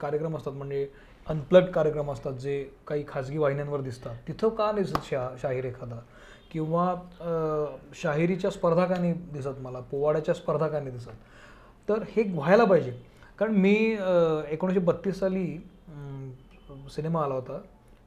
[0.00, 0.86] कार्यक्रम असतात म्हणजे
[1.30, 4.16] अनप्लग कार्यक्रम असतात जे काही खाजगी वाहिन्यांवर दिसतात.
[4.28, 5.98] तिथं का दिसत शा शाहीर एखादा?
[6.52, 6.94] किंवा
[7.94, 9.80] शाहिरीच्या स्पर्धा का नाही दिसत मला?
[9.80, 11.10] पोवाड्याच्या स्पर्धा का नाही दिसत?
[11.88, 12.90] तर हे व्हायला पाहिजे.
[13.38, 13.74] कारण मी
[14.50, 15.46] एकोणीसशे बत्तीस साली
[16.94, 17.60] सिनेमा आला होता.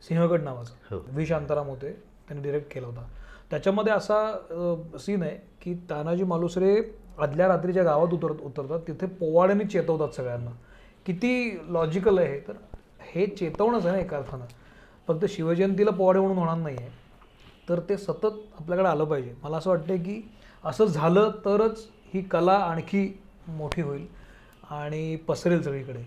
[0.08, 0.74] सिंहगड नावाचा.
[0.90, 1.00] हो.
[1.08, 1.26] व्ही.
[1.26, 1.92] शांताराम होते.
[2.28, 3.08] त्यांनी डिरेक्ट केला होता.
[3.52, 6.76] त्याच्यामध्ये असा सीन आहे की तानाजी मालुसरे
[7.20, 8.80] आदल्या रात्रीच्या गावात उतर उतरतात.
[8.88, 10.52] तिथे पोवाड्याने चेतवतात सगळ्यांना.
[11.06, 12.54] किती लॉजिकल आहे तर
[13.16, 14.46] हे चेतवणंच आहे ना एका अर्थानं
[15.08, 16.90] फक्त शिवजयंतीला पोवाडे म्हणून होणार नाही आहे
[17.70, 18.26] तर ते सतत
[18.60, 19.34] आपल्याकडे आलं पाहिजे.
[19.44, 20.22] मला असं वाटतं की
[20.64, 23.08] असं झालं तरच ही कला आणखी
[23.48, 24.06] मोठी होईल
[24.72, 26.04] आणि पसरेल सगळीकडे.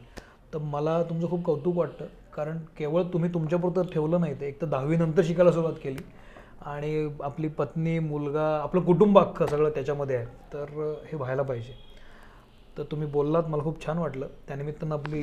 [0.55, 2.07] तर मला तुमचं खूप कौतुक वाटतं.
[2.35, 6.03] कारण केवळ तुम्ही तुमच्यापुरतं ठेवलं नाही ते एक तर दहावीनंतर शिकायला सुरुवात केली
[6.67, 10.27] आणि आपली पत्नी मुलगा आपलं कुटुंब अख्खं सगळं त्याच्यामध्ये आहे.
[10.53, 11.88] तर हे व्हायला पाहिजे.
[12.79, 14.27] तर तुम्ही बोललात मला खूप छान वाटलं.
[14.49, 15.21] त्यानिमित्तानं आपली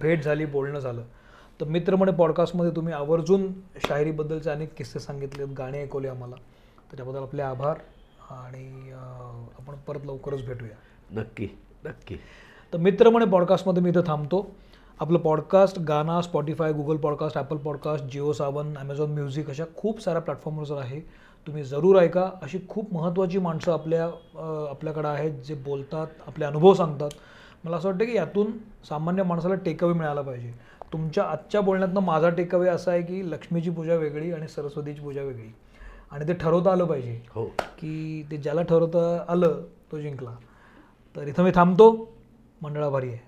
[0.00, 1.02] भेट झाली बोलणं झालं.
[1.60, 3.52] तर मित्र म्हणे पॉडकास्टमध्ये तुम्ही आवर्जून
[3.88, 6.36] शायरीबद्दलचे अनेक किस्से सांगितलेत गाणे ऐकवले आम्हाला.
[6.90, 7.78] त्याच्याबद्दल आपले आभार
[8.30, 8.92] आणि
[9.58, 10.76] आपण परत लवकरच भेटूया.
[11.10, 11.48] नक्की
[11.84, 12.16] नक्की.
[12.72, 14.46] तर मित्र म्हणे पॉडकास्टमध्ये मी इथं थांबतो.
[15.00, 20.22] आपलं podcast Gaana Spotify Google podcast Apple podcast Jio Saavn Amazon music अशा खूप साऱ्या
[20.22, 21.00] प्लॅटफॉर्मवर आहे
[21.46, 22.30] तुम्ही जरूर ऐका.
[22.42, 24.04] अशी खूप महत्त्वाची माणसं आपल्या
[24.70, 27.10] आपल्याकडं आहेत जे बोलतात आपले अनुभव सांगतात.
[27.64, 28.50] मला असं वाटतं की यातून
[28.88, 30.52] सामान्य माणसाला टेकअवे मिळाला पाहिजे.
[30.92, 35.54] तुमच्या आजच्या बोलण्यातनं माझा टेकअवे असा आहे की लक्ष्मीची पूजा वेगळी आणि सरस्वतीची पूजा वेगळी.
[36.10, 37.22] आणि ते ठरवता आलं पाहिजे.
[37.30, 37.44] हो.
[37.78, 40.36] की ते ज्याला ठरवता आलं तो जिंकला.
[41.16, 42.12] तर इथं मी थांबतो.
[42.62, 43.18] मंडळाभारी आहे.